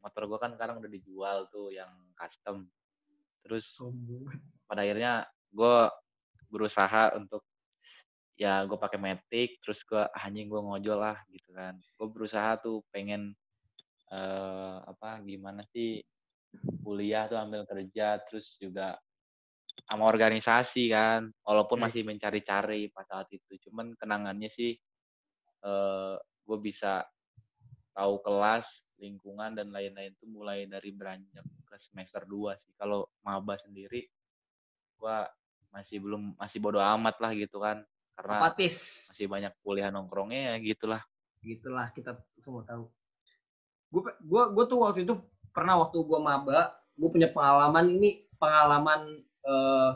Motor 0.00 0.22
gue 0.24 0.38
kan 0.40 0.50
sekarang 0.56 0.80
udah 0.80 0.90
dijual 0.92 1.38
tuh 1.52 1.68
yang 1.68 1.92
custom. 2.16 2.64
Terus 3.44 3.68
sombong 3.76 4.28
pada 4.64 4.84
akhirnya 4.84 5.28
gue 5.52 5.76
berusaha 6.52 7.16
untuk 7.16 7.44
ya 8.36 8.64
gue 8.64 8.74
pakai 8.80 8.98
metik 8.98 9.60
terus 9.62 9.84
gue 9.84 10.02
anjing 10.16 10.48
gue 10.48 10.60
ngojol 10.60 10.98
lah 10.98 11.18
gitu 11.30 11.52
kan. 11.54 11.78
Gue 11.96 12.08
berusaha 12.10 12.58
tuh 12.60 12.82
pengen 12.92 13.36
eh 14.12 14.76
apa 14.84 15.24
gimana 15.24 15.64
sih 15.72 16.04
kuliah 16.84 17.24
tuh 17.30 17.40
ambil 17.40 17.64
kerja 17.64 18.20
terus 18.28 18.60
juga 18.60 19.00
sama 19.88 20.04
organisasi 20.04 20.92
kan 20.92 21.32
walaupun 21.48 21.80
Hmm. 21.80 21.88
masih 21.88 22.02
mencari-cari 22.04 22.92
pas 22.92 23.06
saat 23.08 23.28
itu. 23.32 23.56
Cuman 23.68 23.96
kenangannya 23.96 24.48
sih 24.52 24.76
eh 25.64 26.16
gue 26.18 26.58
bisa 26.60 27.06
tahu 27.92 28.20
kelas 28.24 28.66
lingkungan 28.98 29.52
dan 29.52 29.68
lain-lain 29.68 30.16
tuh 30.16 30.28
mulai 30.30 30.64
dari 30.64 30.90
beranjak 30.96 31.44
ke 31.44 31.76
semester 31.76 32.24
2 32.24 32.56
sih. 32.56 32.72
Kalau 32.76 33.08
maba 33.24 33.56
sendiri 33.60 34.08
gua 34.96 35.26
masih 35.72 35.98
belum 35.98 36.36
masih 36.36 36.58
bodo 36.60 36.78
amat 36.78 37.16
lah 37.18 37.32
gitu 37.32 37.58
kan. 37.58 37.82
Karena 38.12 38.44
apatis. 38.44 38.76
masih 39.16 39.26
banyak 39.26 39.52
kuliah 39.64 39.88
nongkrongnya 39.88 40.52
ya 40.52 40.54
gitulah. 40.60 41.02
Gitulah 41.40 41.88
kita 41.96 42.20
semua 42.36 42.62
tahu. 42.68 42.86
Gue 43.92 44.02
gua 44.22 44.52
gua 44.52 44.64
tuh 44.68 44.78
waktu 44.84 45.08
itu 45.08 45.16
pernah 45.50 45.80
waktu 45.80 45.98
gua 46.04 46.20
maba 46.20 46.76
gue 46.92 47.08
punya 47.08 47.32
pengalaman 47.32 47.88
ini 47.98 48.28
pengalaman 48.36 49.24
eh, 49.48 49.90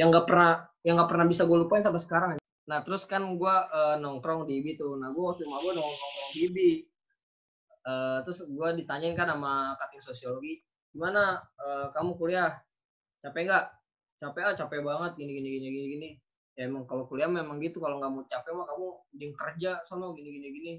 yang 0.00 0.08
nggak 0.08 0.26
pernah 0.26 0.64
yang 0.80 0.96
nggak 0.96 1.10
pernah 1.12 1.26
bisa 1.28 1.44
gue 1.44 1.58
lupain 1.60 1.84
sampai 1.84 2.00
sekarang. 2.00 2.30
Nah 2.66 2.78
terus 2.80 3.04
kan 3.04 3.22
gua 3.36 3.68
eh, 3.68 3.96
nongkrong 4.00 4.48
di 4.48 4.64
IBI 4.64 4.80
tuh. 4.80 4.96
Nah 4.96 5.12
gue 5.12 5.20
waktu 5.22 5.44
maba 5.44 5.76
nongkrong 5.76 6.12
di 6.32 6.40
IBI 6.48 6.72
Eh, 7.80 8.18
terus 8.28 8.44
gua 8.52 8.76
ditanyain 8.76 9.16
kan 9.16 9.24
sama 9.32 9.72
kating 9.80 10.04
sosiologi 10.04 10.60
gimana 10.92 11.40
eh, 11.56 11.86
kamu 11.96 12.12
kuliah? 12.20 12.52
Capek 13.24 13.48
nggak 13.48 13.64
capek 14.20 14.42
ah 14.44 14.54
capek 14.54 14.84
banget 14.84 15.12
gini 15.16 15.32
gini 15.40 15.48
gini 15.56 15.68
gini 15.72 15.86
gini. 15.96 16.08
Ya 16.58 16.68
emang 16.68 16.84
kalau 16.84 17.08
kuliah 17.08 17.26
memang 17.26 17.56
gitu 17.64 17.80
kalau 17.80 17.96
nggak 17.96 18.12
mau 18.12 18.22
capek 18.28 18.52
mah 18.52 18.66
kamu 18.68 18.86
mending 19.16 19.32
kerja 19.32 19.70
sono 19.88 20.12
gini 20.12 20.28
gini 20.28 20.48
gini. 20.52 20.72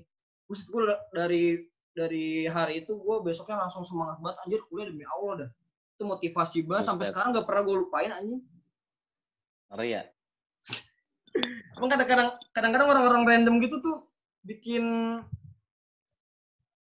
Terus 0.46 0.62
gue 0.70 0.82
dari 1.10 1.46
dari 1.92 2.46
hari 2.46 2.86
itu 2.86 2.94
gue 2.96 3.18
besoknya 3.26 3.66
langsung 3.66 3.82
semangat 3.82 4.22
banget 4.22 4.38
anjir 4.46 4.62
kuliah 4.70 4.88
demi 4.94 5.04
Allah 5.10 5.34
dah. 5.46 5.50
Itu 5.98 6.04
motivasi 6.06 6.64
banget 6.70 6.86
sampai 6.86 7.10
Buset. 7.10 7.14
sekarang 7.18 7.30
nggak 7.34 7.48
pernah 7.50 7.62
gue 7.66 7.76
lupain 7.82 8.12
anjing. 8.14 8.42
Ngeri 9.74 9.90
ya? 9.90 10.04
Emang 11.82 11.90
kadang-kadang 11.90 12.30
kadang-kadang 12.54 12.88
orang-orang 12.94 13.24
random 13.26 13.56
gitu 13.66 13.82
tuh 13.82 13.98
bikin 14.46 14.84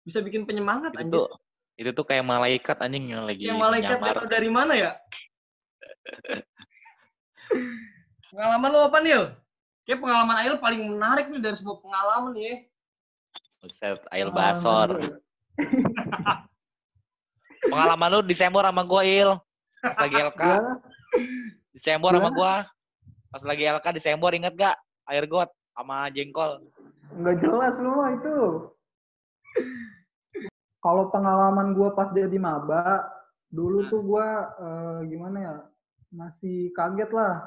bisa 0.03 0.19
bikin 0.19 0.43
penyemangat 0.43 0.91
itu 0.91 0.99
anjir. 0.99 1.15
tuh 1.15 1.27
itu 1.79 1.89
tuh 1.95 2.05
kayak 2.05 2.25
malaikat 2.27 2.77
anjing 2.83 3.15
yang 3.15 3.23
lagi 3.23 3.47
yang 3.47 3.59
malaikat 3.59 3.97
nyamar. 3.97 4.27
dari 4.27 4.49
mana 4.51 4.73
ya 4.75 4.91
pengalaman 8.33 8.69
lo 8.73 8.79
apa 8.89 8.97
nih 9.03 9.29
kayak 9.85 9.99
pengalaman 9.99 10.35
Ail 10.41 10.55
paling 10.57 10.81
menarik 10.89 11.29
nih 11.29 11.41
dari 11.43 11.55
semua 11.59 11.77
pengalaman 11.79 12.33
nih 12.33 12.43
ya. 12.43 12.55
Buset, 13.63 13.99
Ail 14.11 14.27
Basor. 14.27 14.89
gue. 14.99 15.15
Pengalaman 17.71 18.09
lu 18.11 18.19
di 18.27 18.35
Sembor 18.35 18.67
sama 18.67 18.83
gua, 18.83 19.01
Il. 19.07 19.39
Pas 19.79 19.95
lagi 20.03 20.19
LK. 20.19 20.43
Sembor 21.79 22.11
sama 22.19 22.29
gua. 22.35 22.53
Pas 23.31 23.43
lagi 23.43 23.63
LK 23.63 23.85
di 23.95 24.01
Sembor 24.03 24.35
inget 24.35 24.53
gak? 24.55 24.75
Air 25.07 25.27
got 25.27 25.51
sama 25.75 26.11
jengkol. 26.11 26.59
Nggak 27.15 27.39
jelas 27.39 27.75
lu 27.79 27.91
mah 27.95 28.09
itu. 28.15 28.37
Kalau 30.83 31.07
pengalaman 31.07 31.71
gua 31.71 31.95
pas 31.95 32.11
jadi 32.11 32.35
maba, 32.35 33.07
dulu 33.47 33.87
tuh 33.87 34.03
gua 34.03 34.51
eh, 34.59 34.99
gimana 35.07 35.37
ya, 35.39 35.55
masih 36.13 36.69
kaget 36.77 37.09
lah 37.09 37.41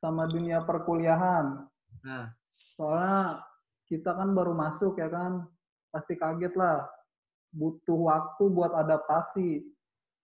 sama 0.00 0.24
dunia 0.26 0.64
perkuliahan. 0.64 1.68
nah 2.00 2.32
Soalnya 2.76 3.44
kita 3.88 4.16
kan 4.16 4.32
baru 4.32 4.52
masuk 4.52 4.96
ya 5.00 5.08
kan, 5.12 5.44
pasti 5.92 6.16
kaget 6.16 6.52
lah. 6.56 6.84
Butuh 7.52 7.96
waktu 7.96 8.44
buat 8.52 8.72
adaptasi. 8.72 9.64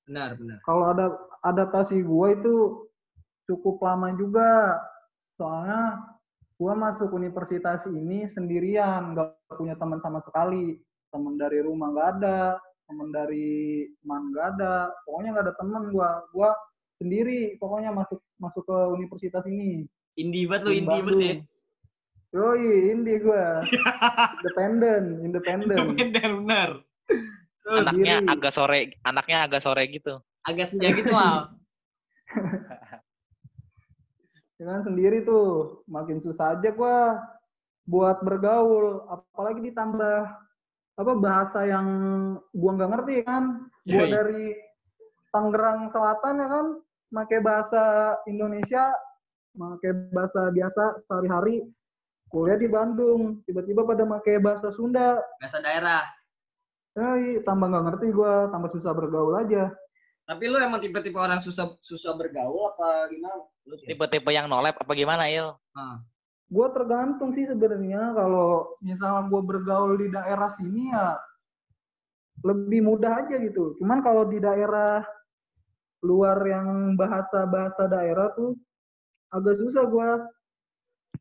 benar 0.09 0.35
benar 0.35 0.59
Kalau 0.67 0.91
ada 0.93 1.07
adaptasi 1.47 2.03
gua 2.03 2.35
itu 2.35 2.89
cukup 3.49 3.81
lama 3.81 4.13
juga. 4.17 4.77
Soalnya 5.41 6.03
gua 6.61 6.77
masuk 6.77 7.09
universitas 7.17 7.89
ini 7.89 8.29
sendirian, 8.37 9.17
nggak 9.17 9.57
punya 9.57 9.79
teman 9.81 10.03
sama 10.05 10.21
sekali. 10.21 10.77
Teman 11.09 11.41
dari 11.41 11.65
rumah 11.65 11.89
nggak 11.93 12.11
ada, 12.21 12.61
temen 12.93 13.09
dari 13.09 13.89
teman 14.05 14.29
nggak 14.29 14.47
ada 14.59 14.93
pokoknya 15.09 15.29
nggak 15.33 15.47
ada 15.49 15.57
temen 15.57 15.83
gua 15.89 16.09
gua 16.37 16.51
sendiri 17.03 17.59
pokoknya 17.59 17.91
masuk 17.91 18.23
masuk 18.39 18.63
ke 18.63 18.79
universitas 18.95 19.43
ini 19.51 19.91
Indie 20.15 20.45
banget 20.47 20.63
lu, 20.65 20.71
di 20.71 20.77
indie 20.79 21.03
banget 21.03 21.19
ya. 21.19 21.35
Yoi, 22.33 22.73
indie 22.97 23.19
gua 23.21 23.61
independen 24.41 25.03
independen 25.21 25.77
Bener, 25.99 26.31
bener. 26.41 26.71
Terus 27.63 27.87
Anaknya 27.87 28.15
sendiri. 28.21 28.33
agak 28.33 28.53
sore, 28.53 28.81
anaknya 29.05 29.39
agak 29.47 29.61
sore 29.63 29.83
gitu. 29.89 30.15
agak 30.43 30.67
senja 30.67 30.91
gitu 30.91 31.13
mal. 31.15 31.55
ya 34.59 34.65
kan 34.67 34.81
sendiri 34.83 35.23
tuh 35.23 35.81
makin 35.87 36.19
susah 36.19 36.59
aja 36.59 36.71
gua 36.75 37.19
buat 37.87 38.23
bergaul 38.23 39.07
apalagi 39.11 39.71
ditambah 39.71 40.19
apa 40.93 41.13
bahasa 41.19 41.67
yang 41.67 41.87
gua 42.53 42.71
nggak 42.79 42.91
ngerti 42.95 43.15
kan 43.27 43.45
gua 43.87 44.05
Yoi. 44.07 44.11
dari 44.11 44.45
Tangerang 45.33 45.89
Selatan 45.89 46.35
ya 46.43 46.49
kan 46.51 46.67
pakai 47.13 47.39
bahasa 47.45 48.17
Indonesia 48.25 48.89
pakai 49.53 49.93
bahasa 50.11 50.49
biasa 50.49 50.83
sehari-hari 51.05 51.61
kuliah 52.33 52.57
di 52.57 52.69
Bandung 52.73 53.45
tiba-tiba 53.45 53.85
pada 53.85 54.09
pakai 54.09 54.41
bahasa 54.41 54.73
Sunda 54.73 55.21
Bahasa 55.37 55.61
daerah. 55.61 56.01
eh 56.97 57.41
tambah 57.45 57.69
nggak 57.69 57.85
ngerti 57.93 58.07
gua 58.13 58.49
tambah 58.49 58.73
susah 58.73 58.93
bergaul 58.97 59.37
aja 59.37 59.69
Tapi 60.23 60.47
lu 60.47 60.55
emang 60.57 60.79
tipe-tipe 60.79 61.19
orang 61.19 61.43
susah 61.43 61.75
susah 61.83 62.15
bergaul 62.15 62.71
apa 62.71 63.11
gimana? 63.11 63.43
Tipe-tipe 63.83 64.31
yang 64.31 64.47
nolep 64.47 64.79
apa 64.79 64.93
gimana, 64.95 65.27
Il? 65.27 65.51
Ah. 65.75 65.99
Gue 66.47 66.69
tergantung 66.71 67.35
sih 67.35 67.43
sebenarnya 67.43 68.15
kalau 68.15 68.77
misalnya 68.85 69.27
gue 69.27 69.43
bergaul 69.43 69.99
di 69.99 70.09
daerah 70.15 70.47
sini 70.55 70.95
ya 70.95 71.19
lebih 72.47 72.87
mudah 72.87 73.27
aja 73.27 73.35
gitu. 73.43 73.75
Cuman 73.83 73.99
kalau 73.99 74.31
di 74.31 74.39
daerah 74.39 75.03
luar 76.03 76.39
yang 76.45 76.99
bahasa-bahasa 76.99 77.87
daerah 77.87 78.35
tuh 78.35 78.59
agak 79.31 79.57
susah 79.63 79.87
gue. 79.87 80.11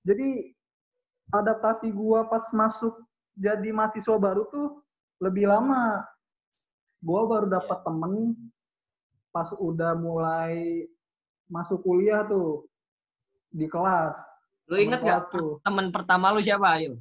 Jadi 0.04 0.52
adaptasi 1.32 1.94
gue 1.94 2.20
pas 2.28 2.44
masuk 2.52 2.98
jadi 3.38 3.70
mahasiswa 3.72 4.18
baru 4.18 4.50
tuh 4.50 4.82
lebih 5.22 5.48
lama. 5.48 6.02
Gue 7.02 7.22
baru 7.30 7.48
dapat 7.48 7.80
temen 7.86 8.34
pas 9.32 9.48
udah 9.56 9.96
mulai 9.96 10.86
masuk 11.48 11.80
kuliah 11.86 12.26
tuh 12.26 12.66
di 13.54 13.70
kelas. 13.70 14.18
Lu 14.68 14.76
Temen 14.76 14.86
inget 14.88 15.02
gak 15.04 15.22
tuh? 15.32 15.60
teman 15.64 15.88
pertama 15.92 16.32
lu 16.34 16.42
siapa, 16.42 16.80
Ayo? 16.80 16.98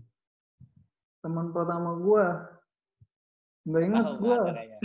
teman 1.21 1.53
pertama 1.53 1.93
gua 2.01 2.49
nggak 3.61 3.83
inget 3.85 4.05
nggak 4.21 4.41
kayaknya. 4.57 4.79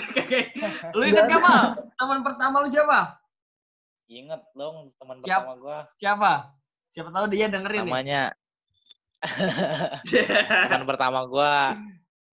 lu 0.92 1.04
inget 1.08 1.26
gak. 1.32 1.40
Mal? 1.40 1.64
Teman 1.96 2.20
pertama 2.22 2.56
lu 2.60 2.68
siapa? 2.68 3.00
Ingat 4.06 4.42
dong 4.54 4.92
teman 5.00 5.18
Siap. 5.24 5.42
pertama 5.42 5.54
gua 5.58 5.78
Siapa? 5.98 6.32
Siapa 6.92 7.10
tahu 7.10 7.26
dia 7.32 7.48
dengerin 7.50 7.82
nih. 7.84 7.92
namanya 7.92 8.24
teman 10.70 10.86
pertama 10.86 11.20
gua 11.26 11.74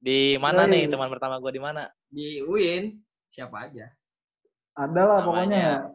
di 0.02 0.37
mana 0.37 0.66
nih 0.66 0.90
teman 0.90 1.09
pertama 1.09 1.38
gua 1.38 1.52
di 1.55 1.62
mana? 1.62 1.83
Di 2.11 2.42
UIN. 2.44 2.98
Siapa 3.33 3.70
aja? 3.70 3.88
ada 4.72 5.02
lah 5.05 5.18
pokoknya 5.20 5.88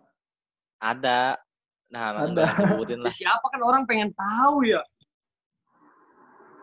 Ada. 0.78 1.38
Nah, 1.90 2.14
Ada. 2.14 2.46
sebutin 2.62 3.00
lah. 3.02 3.14
Siapa 3.22 3.46
kan 3.50 3.62
orang 3.62 3.84
pengen 3.90 4.14
tahu 4.14 4.66
ya. 4.70 4.82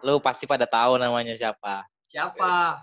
Lu 0.04 0.20
pasti 0.20 0.44
pada 0.44 0.68
tahu 0.68 1.00
namanya 1.00 1.32
siapa. 1.34 1.82
Siapa? 2.04 2.76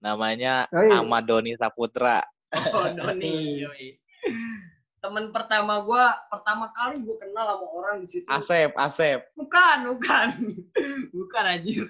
Namanya. 0.00 0.66
Ahmad 0.72 1.24
Doni 1.28 1.54
Saputra. 1.56 2.24
Oh, 2.50 2.88
Doni. 2.90 3.62
yoi. 3.62 3.96
Temen 5.00 5.32
pertama 5.32 5.80
gua, 5.80 6.12
pertama 6.28 6.68
kali 6.76 7.00
gua 7.00 7.16
kenal 7.16 7.56
sama 7.56 7.66
orang 7.72 7.96
di 8.04 8.08
situ. 8.08 8.28
Asep, 8.28 8.76
Asep. 8.76 9.32
Bukan, 9.32 9.96
bukan. 9.96 10.28
bukan 11.16 11.44
anjir. 11.46 11.88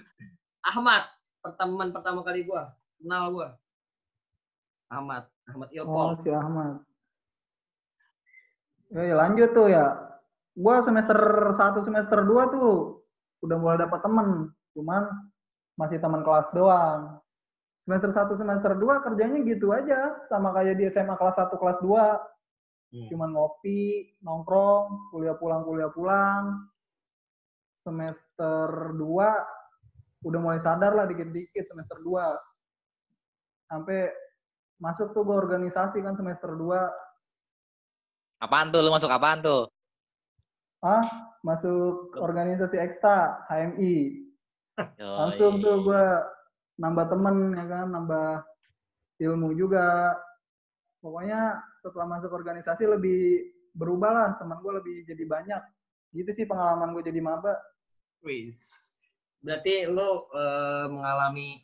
Ahmad, 0.62 1.11
pertemuan 1.42 1.90
pertama 1.90 2.23
kali 2.23 2.46
gua, 2.46 2.70
kenal 3.03 3.35
gua. 3.35 3.49
Ahmad, 4.90 5.27
Ahmad 5.46 5.70
oh 5.70 5.79
Ilpol. 5.79 6.11
si 6.23 6.31
Ahmad 6.35 6.83
ya, 8.90 9.03
ya 9.07 9.14
lanjut 9.14 9.51
tuh 9.55 9.66
ya 9.70 9.87
gua 10.59 10.83
semester 10.83 11.18
1 11.55 11.87
semester 11.87 12.18
2 12.27 12.55
tuh 12.55 12.70
udah 13.46 13.57
mulai 13.57 13.79
dapat 13.79 14.03
temen 14.03 14.51
cuman 14.75 15.03
masih 15.79 15.99
teman 16.03 16.20
kelas 16.27 16.51
doang 16.53 17.23
semester 17.85 18.11
1 18.12 18.37
semester 18.37 18.73
2 18.77 19.05
kerjanya 19.07 19.38
gitu 19.45 19.73
aja 19.73 20.14
sama 20.29 20.53
kayak 20.53 20.77
di 20.79 20.85
SMA 20.88 21.16
kelas 21.16 21.37
1 21.38 21.57
kelas 21.57 21.79
2 21.83 22.31
Hmm. 22.90 23.07
cuman 23.07 23.31
ngopi, 23.31 24.19
nongkrong, 24.19 25.14
kuliah 25.14 25.38
pulang, 25.38 25.62
kuliah 25.62 25.95
pulang. 25.95 26.66
Semester 27.79 28.99
2 28.99 30.27
udah 30.27 30.40
mulai 30.43 30.59
sadar 30.59 30.99
lah 30.99 31.07
dikit-dikit 31.07 31.71
semester 31.71 32.03
2. 32.03 32.35
Sampai 33.71 34.11
masuk 34.83 35.14
tuh 35.14 35.23
gue 35.23 35.37
organisasi 35.38 36.03
kan 36.03 36.19
semester 36.19 36.51
2. 36.59 38.43
Apaan 38.43 38.75
tuh? 38.75 38.83
Lu 38.83 38.90
masuk 38.90 39.09
apaan 39.09 39.38
tuh? 39.38 39.71
Ah, 40.83 41.07
masuk 41.47 42.19
organisasi 42.19 42.75
ekstra, 42.75 43.47
HMI. 43.47 44.19
Langsung 44.99 45.62
tuh 45.62 45.87
gue 45.87 46.05
nambah 46.81 47.07
temen 47.12 47.37
ya 47.53 47.64
kan, 47.69 47.87
nambah 47.93 48.29
ilmu 49.21 49.53
juga. 49.53 50.16
Pokoknya 51.05 51.61
setelah 51.85 52.19
masuk 52.19 52.33
organisasi 52.33 52.88
lebih 52.88 53.53
berubah 53.77 54.11
lah, 54.11 54.29
teman 54.40 54.61
gue 54.64 54.73
lebih 54.81 54.97
jadi 55.05 55.25
banyak. 55.29 55.62
Gitu 56.16 56.31
sih 56.33 56.45
pengalaman 56.49 56.97
gue 56.97 57.05
jadi 57.05 57.21
maba. 57.21 57.55
Wis. 58.25 58.93
Berarti 59.40 59.88
lu 59.88 60.29
eh, 60.33 60.87
mengalami 60.88 61.61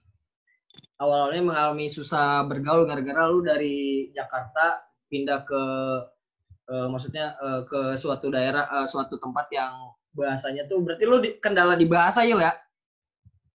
awalnya 1.01 1.43
mengalami 1.45 1.87
susah 1.93 2.45
bergaul 2.49 2.89
gara-gara 2.89 3.29
lu 3.29 3.45
dari 3.45 4.09
Jakarta 4.17 4.81
pindah 5.13 5.45
ke 5.45 5.63
eh, 6.73 6.87
maksudnya 6.89 7.37
eh, 7.37 7.63
ke 7.69 7.81
suatu 8.01 8.33
daerah 8.33 8.65
eh, 8.81 8.87
suatu 8.89 9.21
tempat 9.21 9.47
yang 9.53 9.93
bahasanya 10.17 10.65
tuh 10.65 10.81
berarti 10.81 11.05
lu 11.05 11.21
kendala 11.45 11.77
di 11.77 11.85
bahasa 11.85 12.25
Yul 12.25 12.41
ya? 12.41 12.57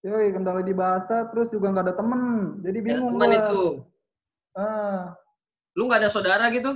Yoi, 0.02 0.34
kendala 0.34 0.66
di 0.66 0.74
bahasa, 0.74 1.30
terus 1.30 1.54
juga 1.54 1.70
nggak 1.70 1.86
ada 1.86 1.96
temen. 1.96 2.22
Jadi 2.66 2.78
Ada 2.82 2.86
bingung 2.90 3.12
teman 3.14 3.30
gua. 3.30 3.38
itu. 3.38 3.64
Ah, 4.58 5.02
Lu 5.78 5.88
nggak 5.88 6.02
ada 6.04 6.10
saudara 6.12 6.46
gitu? 6.52 6.72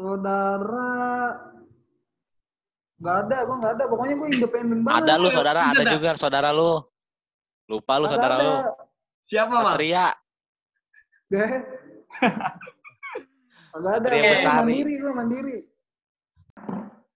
saudara 0.00 0.88
nggak 2.96 3.16
ada, 3.28 3.36
gua 3.44 3.56
nggak 3.60 3.72
ada. 3.76 3.84
Pokoknya 3.84 4.14
gue 4.16 4.28
independen 4.32 4.80
banget. 4.80 5.00
Ada 5.04 5.14
lu 5.20 5.28
saudara, 5.28 5.60
ada 5.60 5.84
juga 5.92 6.10
saudara 6.16 6.48
lu. 6.50 6.80
Lupa 7.68 8.00
lu 8.00 8.08
Nggak 8.08 8.12
saudara 8.16 8.34
ada. 8.34 8.44
lu. 8.44 8.54
Siapa, 9.20 9.52
Mal? 9.54 9.64
Satria. 9.76 10.06
Deh. 11.28 11.52
Nggak 13.76 13.92
ada. 13.94 14.06
Satria 14.08 14.32
Gua 14.40 14.52
mandiri, 14.64 14.92
gue 14.96 15.12
mandiri. 15.12 15.56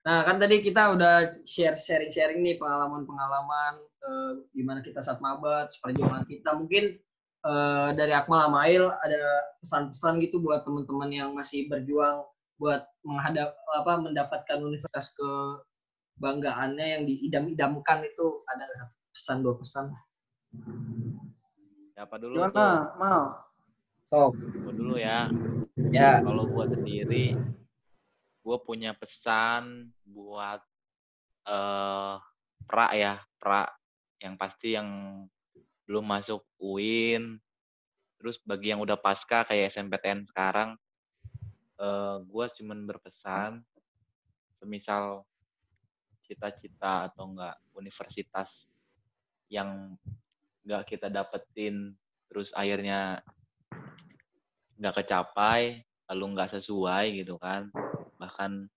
Nah, 0.04 0.20
kan 0.20 0.36
tadi 0.36 0.60
kita 0.60 0.92
udah 0.92 1.40
share 1.48 1.80
sharing-sharing 1.80 2.44
nih 2.44 2.60
pengalaman-pengalaman 2.60 3.80
eh, 3.80 4.32
gimana 4.52 4.84
kita 4.84 5.00
saat 5.00 5.16
mabat, 5.24 5.72
perjuangan 5.80 6.28
kita. 6.28 6.52
Mungkin 6.52 7.00
eh, 7.44 7.88
dari 7.96 8.12
Akmal 8.12 8.44
sama 8.44 8.68
Ail 8.68 8.92
ada 8.92 9.20
pesan-pesan 9.64 10.20
gitu 10.20 10.44
buat 10.44 10.60
teman-teman 10.68 11.08
yang 11.08 11.30
masih 11.32 11.72
berjuang 11.72 12.20
buat 12.60 12.84
menghadap 13.02 13.56
apa 13.74 13.92
mendapatkan 13.98 14.58
universitas 14.62 15.10
kebanggaannya 15.16 16.86
yang 16.86 17.02
diidam-idamkan 17.08 18.04
itu 18.04 18.44
ada 18.46 18.68
pesan 19.10 19.40
dua 19.40 19.56
pesan. 19.56 19.88
Siapa 21.96 22.14
dulu 22.20 22.44
tuh? 22.44 22.52
Gimana, 22.52 22.94
Mal? 23.00 23.22
So, 24.04 24.36
Gua 24.36 24.72
dulu 24.76 24.94
ya. 25.00 25.32
ya 25.90 26.20
Kalau 26.20 26.44
gua 26.44 26.68
sendiri, 26.68 27.40
gua 28.44 28.61
punya 28.61 28.92
pesan 28.92 29.88
buat 30.04 30.61
eh 31.48 32.16
pra 32.68 32.87
ya, 32.92 33.24
pra 33.40 33.72
yang 34.20 34.37
pasti 34.37 34.76
yang 34.76 34.88
belum 35.88 36.04
masuk 36.04 36.44
UIN, 36.61 37.40
terus 38.20 38.40
bagi 38.44 38.72
yang 38.72 38.80
udah 38.80 38.96
pasca 39.00 39.44
kayak 39.48 39.72
SMPTN 39.72 40.28
sekarang, 40.28 40.76
eh 41.80 42.16
gua 42.28 42.48
cuman 42.52 42.85
berpesan, 42.85 43.64
semisal 44.61 45.24
cita-cita 46.24 47.12
atau 47.12 47.33
enggak 47.33 47.57
universitas 47.76 48.48
yang 49.52 49.92
enggak 50.64 50.96
kita 50.96 51.12
dapetin, 51.12 51.92
terus 52.33 52.48
akhirnya 52.57 53.20
nggak 54.80 55.04
kecapai, 55.04 55.85
lalu 56.10 56.24
nggak 56.36 56.52
sesuai 56.60 57.16
gitu 57.16 57.40
kan, 57.40 57.72
bahkan 58.20 58.68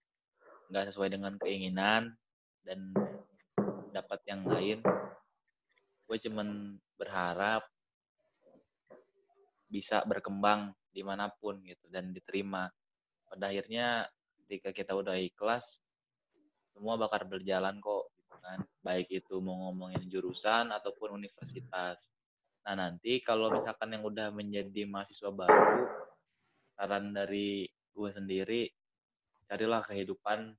nggak 0.72 0.92
sesuai 0.92 1.10
dengan 1.12 1.34
keinginan 1.40 2.16
dan 2.64 2.92
dapat 3.92 4.20
yang 4.28 4.44
lain, 4.48 4.80
gue 6.08 6.18
cuman 6.28 6.78
berharap 7.00 7.64
bisa 9.68 10.04
berkembang 10.08 10.72
di 10.92 11.04
mana 11.04 11.28
pun 11.30 11.60
gitu 11.64 11.88
dan 11.92 12.16
diterima. 12.16 12.72
Pada 13.28 13.52
akhirnya 13.52 14.08
ketika 14.44 14.72
kita 14.72 14.96
udah 14.96 15.20
ikhlas 15.20 15.68
semua 16.72 16.96
bakal 16.96 17.28
berjalan 17.28 17.82
kok 17.84 18.08
gitu 18.16 18.36
kan. 18.40 18.60
Baik 18.86 19.08
itu 19.12 19.36
mau 19.44 19.68
ngomongin 19.68 20.08
jurusan 20.08 20.72
ataupun 20.72 21.20
universitas. 21.20 22.00
Nah 22.64 22.76
nanti 22.76 23.20
kalau 23.20 23.52
misalkan 23.52 23.92
yang 23.92 24.04
udah 24.08 24.32
menjadi 24.32 24.88
mahasiswa 24.88 25.32
baru 25.32 25.84
saran 26.78 27.10
dari 27.10 27.66
gue 27.66 28.10
sendiri 28.14 28.70
carilah 29.50 29.82
kehidupan 29.82 30.54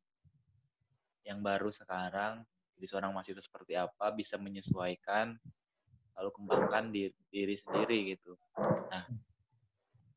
yang 1.22 1.38
baru 1.38 1.70
sekarang 1.70 2.42
di 2.74 2.90
seorang 2.90 3.14
mahasiswa 3.14 3.38
seperti 3.38 3.78
apa 3.78 4.10
bisa 4.10 4.34
menyesuaikan 4.34 5.38
lalu 6.18 6.30
kembangkan 6.34 6.90
diri, 6.90 7.14
diri 7.30 7.54
sendiri 7.62 7.98
gitu. 8.18 8.34
Nah 8.90 9.06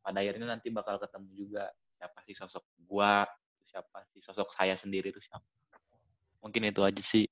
pada 0.01 0.17
akhirnya 0.17 0.57
nanti 0.57 0.73
bakal 0.73 0.97
ketemu 0.97 1.29
juga 1.37 1.69
siapa 2.01 2.17
sih 2.25 2.33
sosok 2.33 2.65
gua 2.89 3.29
siapa 3.69 4.01
sih 4.09 4.25
sosok 4.25 4.49
saya 4.57 4.73
sendiri 4.81 5.13
itu 5.13 5.21
siapa. 5.21 5.45
Mungkin 6.41 6.73
itu 6.73 6.81
aja 6.81 7.03
sih. 7.05 7.29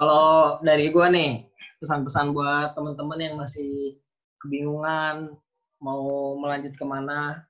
Kalau 0.00 0.58
dari 0.64 0.88
gua 0.88 1.12
nih, 1.12 1.46
pesan-pesan 1.78 2.32
buat 2.32 2.74
teman-teman 2.74 3.18
yang 3.20 3.34
masih 3.38 4.00
kebingungan 4.40 5.36
mau 5.82 6.38
melanjut 6.38 6.72
ke 6.78 6.84
mana, 6.86 7.42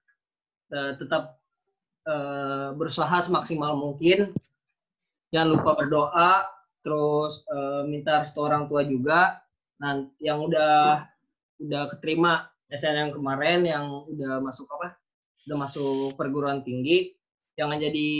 eh, 0.72 0.92
tetap 0.96 1.38
eh, 2.08 2.68
berusaha 2.74 3.20
semaksimal 3.22 3.76
mungkin. 3.76 4.32
Jangan 5.32 5.48
lupa 5.52 5.70
berdoa, 5.76 6.30
terus 6.80 7.44
eh, 7.46 7.82
minta 7.86 8.24
restu 8.24 8.40
orang 8.42 8.66
tua 8.66 8.82
juga. 8.82 9.38
Nah, 9.78 10.08
yang 10.18 10.48
udah 10.48 11.06
udah 11.62 11.82
keterima 11.92 12.48
SNM 12.72 13.14
kemarin, 13.14 13.68
yang 13.68 14.08
udah 14.08 14.40
masuk 14.40 14.66
apa? 14.80 14.96
Udah 15.46 15.56
masuk 15.68 16.16
perguruan 16.16 16.64
tinggi, 16.64 17.12
jangan 17.54 17.76
jadi 17.78 18.10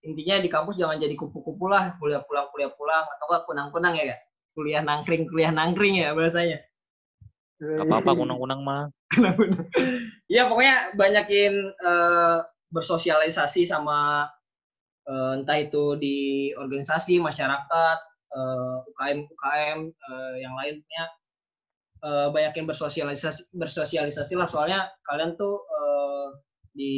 intinya 0.00 0.40
di 0.40 0.48
kampus 0.48 0.80
jangan 0.80 0.96
jadi 0.96 1.12
kupu-kupu 1.12 1.68
lah 1.68 1.96
kuliah 2.00 2.24
pulang 2.24 2.48
kuliah 2.52 2.72
pulang 2.72 3.04
atau 3.04 3.44
kunang-kunang 3.44 4.00
ya 4.00 4.16
kak 4.16 4.20
kuliah 4.56 4.80
nangkring 4.80 5.28
kuliah 5.28 5.52
nangkring 5.52 6.00
ya 6.00 6.16
bahasanya 6.16 6.64
apa-apa 7.60 8.16
kunang-kunang 8.16 8.64
mah 8.64 8.88
Iya 10.30 10.46
pokoknya 10.46 10.94
banyakin 10.94 11.54
eh, 11.74 12.38
bersosialisasi 12.70 13.66
sama 13.66 14.30
eh, 15.10 15.32
entah 15.42 15.58
itu 15.58 15.98
di 15.98 16.18
organisasi 16.54 17.18
masyarakat 17.18 17.98
eh, 18.30 18.76
UKM 18.94 19.18
UKM 19.26 19.78
eh, 19.90 20.34
yang 20.38 20.54
lainnya. 20.54 21.04
Eh, 22.00 22.28
banyakin 22.32 22.64
bersosialisasi 22.64 23.50
bersosialisasi 23.52 24.32
lah. 24.38 24.46
Soalnya 24.46 24.86
kalian 25.02 25.34
tuh 25.34 25.58
eh, 25.66 26.28
di 26.70 26.94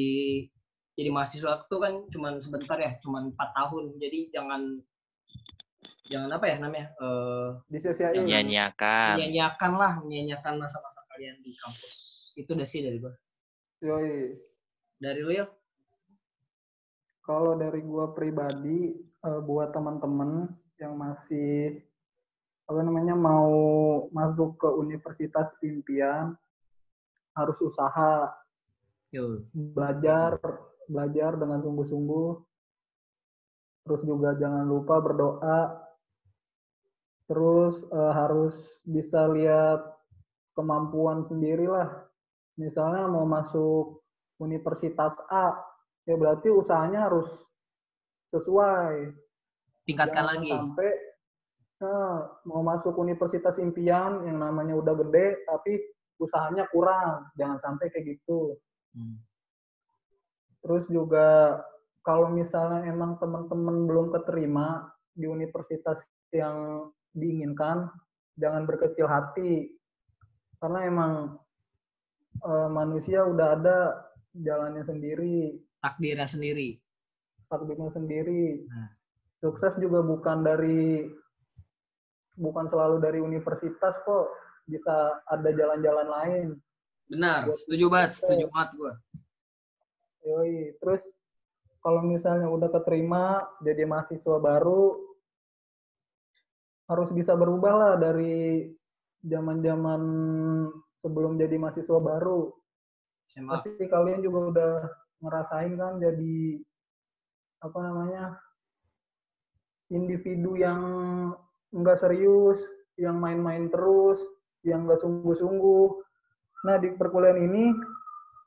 jadi 0.93 1.09
mahasiswa 1.09 1.57
tuh 1.65 1.81
kan 1.81 2.05
cuman 2.13 2.37
sebentar 2.37 2.77
ya 2.77 2.93
cuman 3.01 3.33
empat 3.33 3.49
tahun. 3.57 3.97
Jadi 3.97 4.29
jangan 4.31 4.77
jangan 6.13 6.29
apa 6.37 6.45
ya 6.45 6.57
namanya 6.61 6.93
eh, 7.01 7.49
Disia-siain. 7.73 8.29
nyanyiakan 8.29 9.17
menyanyiakan 9.17 9.73
lah 9.81 9.93
menyanyiakan 10.05 10.61
masa-masa 10.61 11.01
kalian 11.23 11.39
di 11.47 11.55
kampus. 11.55 11.95
Itu 12.35 12.59
udah 12.59 12.67
sih 12.67 12.83
dari 12.83 12.99
gua. 12.99 13.15
Yoi. 13.79 14.35
dari 15.03 15.19
lu 15.23 15.35
ya 15.35 15.47
Kalau 17.23 17.55
dari 17.55 17.79
gua 17.87 18.11
pribadi 18.11 18.91
eh, 18.99 19.41
buat 19.47 19.71
teman-teman 19.71 20.51
yang 20.83 20.99
masih 20.99 21.79
apa 22.67 22.83
namanya 22.83 23.15
mau 23.15 23.55
masuk 24.11 24.59
ke 24.59 24.67
universitas 24.67 25.55
impian 25.63 26.35
harus 27.39 27.55
usaha. 27.63 28.35
Yo. 29.15 29.47
belajar 29.55 30.43
belajar 30.91 31.39
dengan 31.39 31.63
sungguh-sungguh. 31.63 32.31
Terus 33.87 34.03
juga 34.03 34.35
jangan 34.43 34.67
lupa 34.67 34.99
berdoa. 34.99 35.87
Terus 37.31 37.79
eh, 37.87 38.11
harus 38.11 38.83
bisa 38.83 39.31
lihat 39.31 40.02
kemampuan 40.53 41.25
sendiri 41.25 41.65
lah 41.69 41.89
misalnya 42.61 43.09
mau 43.09 43.25
masuk 43.25 44.05
universitas 44.41 45.17
A 45.33 45.57
ya 46.05 46.19
berarti 46.19 46.51
usahanya 46.51 47.09
harus 47.09 47.29
sesuai. 48.33 49.13
Tingkatkan 49.87 50.25
Jangan 50.25 50.31
lagi. 50.39 50.51
sampai 50.51 50.91
nah, 51.83 52.17
mau 52.49 52.63
masuk 52.65 52.95
universitas 52.99 53.59
impian 53.59 54.25
yang 54.27 54.39
namanya 54.41 54.79
udah 54.79 54.95
gede 55.07 55.43
tapi 55.47 55.79
usahanya 56.19 56.67
kurang. 56.71 57.29
Jangan 57.37 57.59
sampai 57.61 57.93
kayak 57.93 58.19
gitu. 58.19 58.57
Hmm. 58.97 59.21
Terus 60.63 60.87
juga 60.89 61.59
kalau 62.03 62.31
misalnya 62.31 62.87
emang 62.87 63.19
teman-teman 63.19 63.87
belum 63.87 64.07
keterima 64.15 64.91
di 65.13 65.27
universitas 65.27 66.03
yang 66.35 66.89
diinginkan, 67.13 67.91
jangan 68.39 68.65
berkecil 68.65 69.07
hati. 69.07 69.71
Karena 70.63 70.87
emang 70.87 71.13
eh, 72.39 72.69
manusia 72.71 73.27
udah 73.27 73.49
ada 73.59 73.79
jalannya 74.31 74.87
sendiri, 74.87 75.59
takdirnya 75.83 76.31
sendiri 76.31 76.79
takdirnya 77.53 77.93
sendiri. 77.93 78.65
Nah. 78.65 78.89
Sukses 79.45 79.77
juga 79.77 80.01
bukan 80.01 80.41
dari 80.41 81.05
bukan 82.41 82.65
selalu 82.65 82.97
dari 83.05 83.21
universitas 83.21 84.01
kok, 84.09 84.33
bisa 84.65 85.21
ada 85.29 85.53
jalan-jalan 85.53 86.09
lain. 86.09 86.49
benar 87.13 87.45
Buat 87.45 87.61
setuju 87.61 87.85
banget 87.93 88.11
setuju 88.17 88.49
banget 88.49 88.71
gua 88.79 88.93
Yoi. 90.25 90.73
Terus 90.81 91.03
kalau 91.85 92.01
misalnya 92.01 92.49
udah 92.49 92.73
keterima 92.73 93.45
jadi 93.61 93.85
mahasiswa 93.85 94.39
baru 94.41 94.97
harus 96.89 97.11
bisa 97.13 97.37
berubah 97.37 97.75
lah 97.75 97.93
dari 98.01 98.71
zaman-zaman 99.23 100.03
sebelum 101.03 101.39
jadi 101.39 101.55
mahasiswa 101.59 101.99
baru. 101.99 102.51
SMA 103.31 103.51
Pasti 103.55 103.85
kalian 103.87 104.21
juga 104.23 104.41
udah 104.53 104.75
ngerasain 105.23 105.73
kan 105.79 106.03
jadi 106.03 106.59
apa 107.63 107.79
namanya 107.79 108.25
individu 109.93 110.59
yang 110.59 110.81
enggak 111.71 112.03
serius, 112.03 112.59
yang 112.99 113.23
main-main 113.23 113.71
terus, 113.71 114.19
yang 114.67 114.85
enggak 114.85 114.99
sungguh-sungguh. 115.01 115.89
Nah 116.67 116.77
di 116.83 116.91
perkuliahan 116.95 117.39
ini 117.39 117.71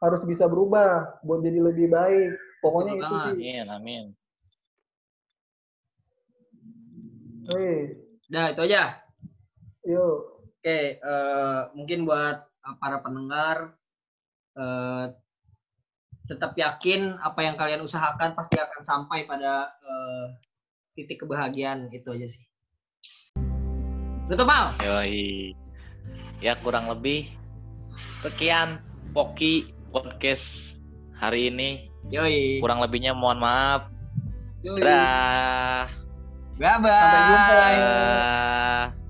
harus 0.03 0.21
bisa 0.27 0.45
berubah 0.51 1.23
buat 1.23 1.39
jadi 1.41 1.59
lebih 1.63 1.88
baik. 1.91 2.31
Pokoknya 2.59 2.93
Betul 2.99 3.03
itu 3.07 3.15
sih. 3.15 3.31
amin 3.31 3.65
amin 3.71 4.05
Wih, 7.45 7.93
Udah 8.25 8.45
itu 8.57 8.61
aja. 8.65 8.83
yuk. 9.85 10.35
Oke, 10.65 10.97
eh, 10.97 11.62
mungkin 11.78 12.10
buat 12.10 12.41
eh, 12.41 12.75
para 12.82 12.97
pendengar 12.97 13.78
eh, 14.58 15.13
tetap 16.25 16.58
yakin 16.58 17.21
apa 17.21 17.45
yang 17.45 17.54
kalian 17.54 17.86
usahakan 17.86 18.34
pasti 18.34 18.58
akan 18.58 18.82
sampai 18.82 19.30
pada 19.30 19.69
eh, 19.86 20.25
titik 20.97 21.21
kebahagiaan 21.21 21.86
itu 21.93 22.10
aja 22.10 22.25
sih. 22.25 22.41
Tutup 24.25 24.49
mal. 24.49 24.73
Yoi. 24.82 25.54
Ya 26.41 26.58
kurang 26.58 26.89
lebih 26.89 27.30
sekian 28.25 28.82
Poki 29.13 29.69
podcast 29.93 30.49
hari 31.13 31.54
ini. 31.54 31.93
Yoi. 32.10 32.58
Kurang 32.58 32.82
lebihnya 32.82 33.13
mohon 33.13 33.38
maaf. 33.38 33.86
Yoi. 34.65 34.82
Dah. 34.82 35.93
Bye 36.58 36.78
bye. 36.82 36.89
Sampai 36.89 37.21
jumpa. 37.30 37.54
Bye. 37.54 39.05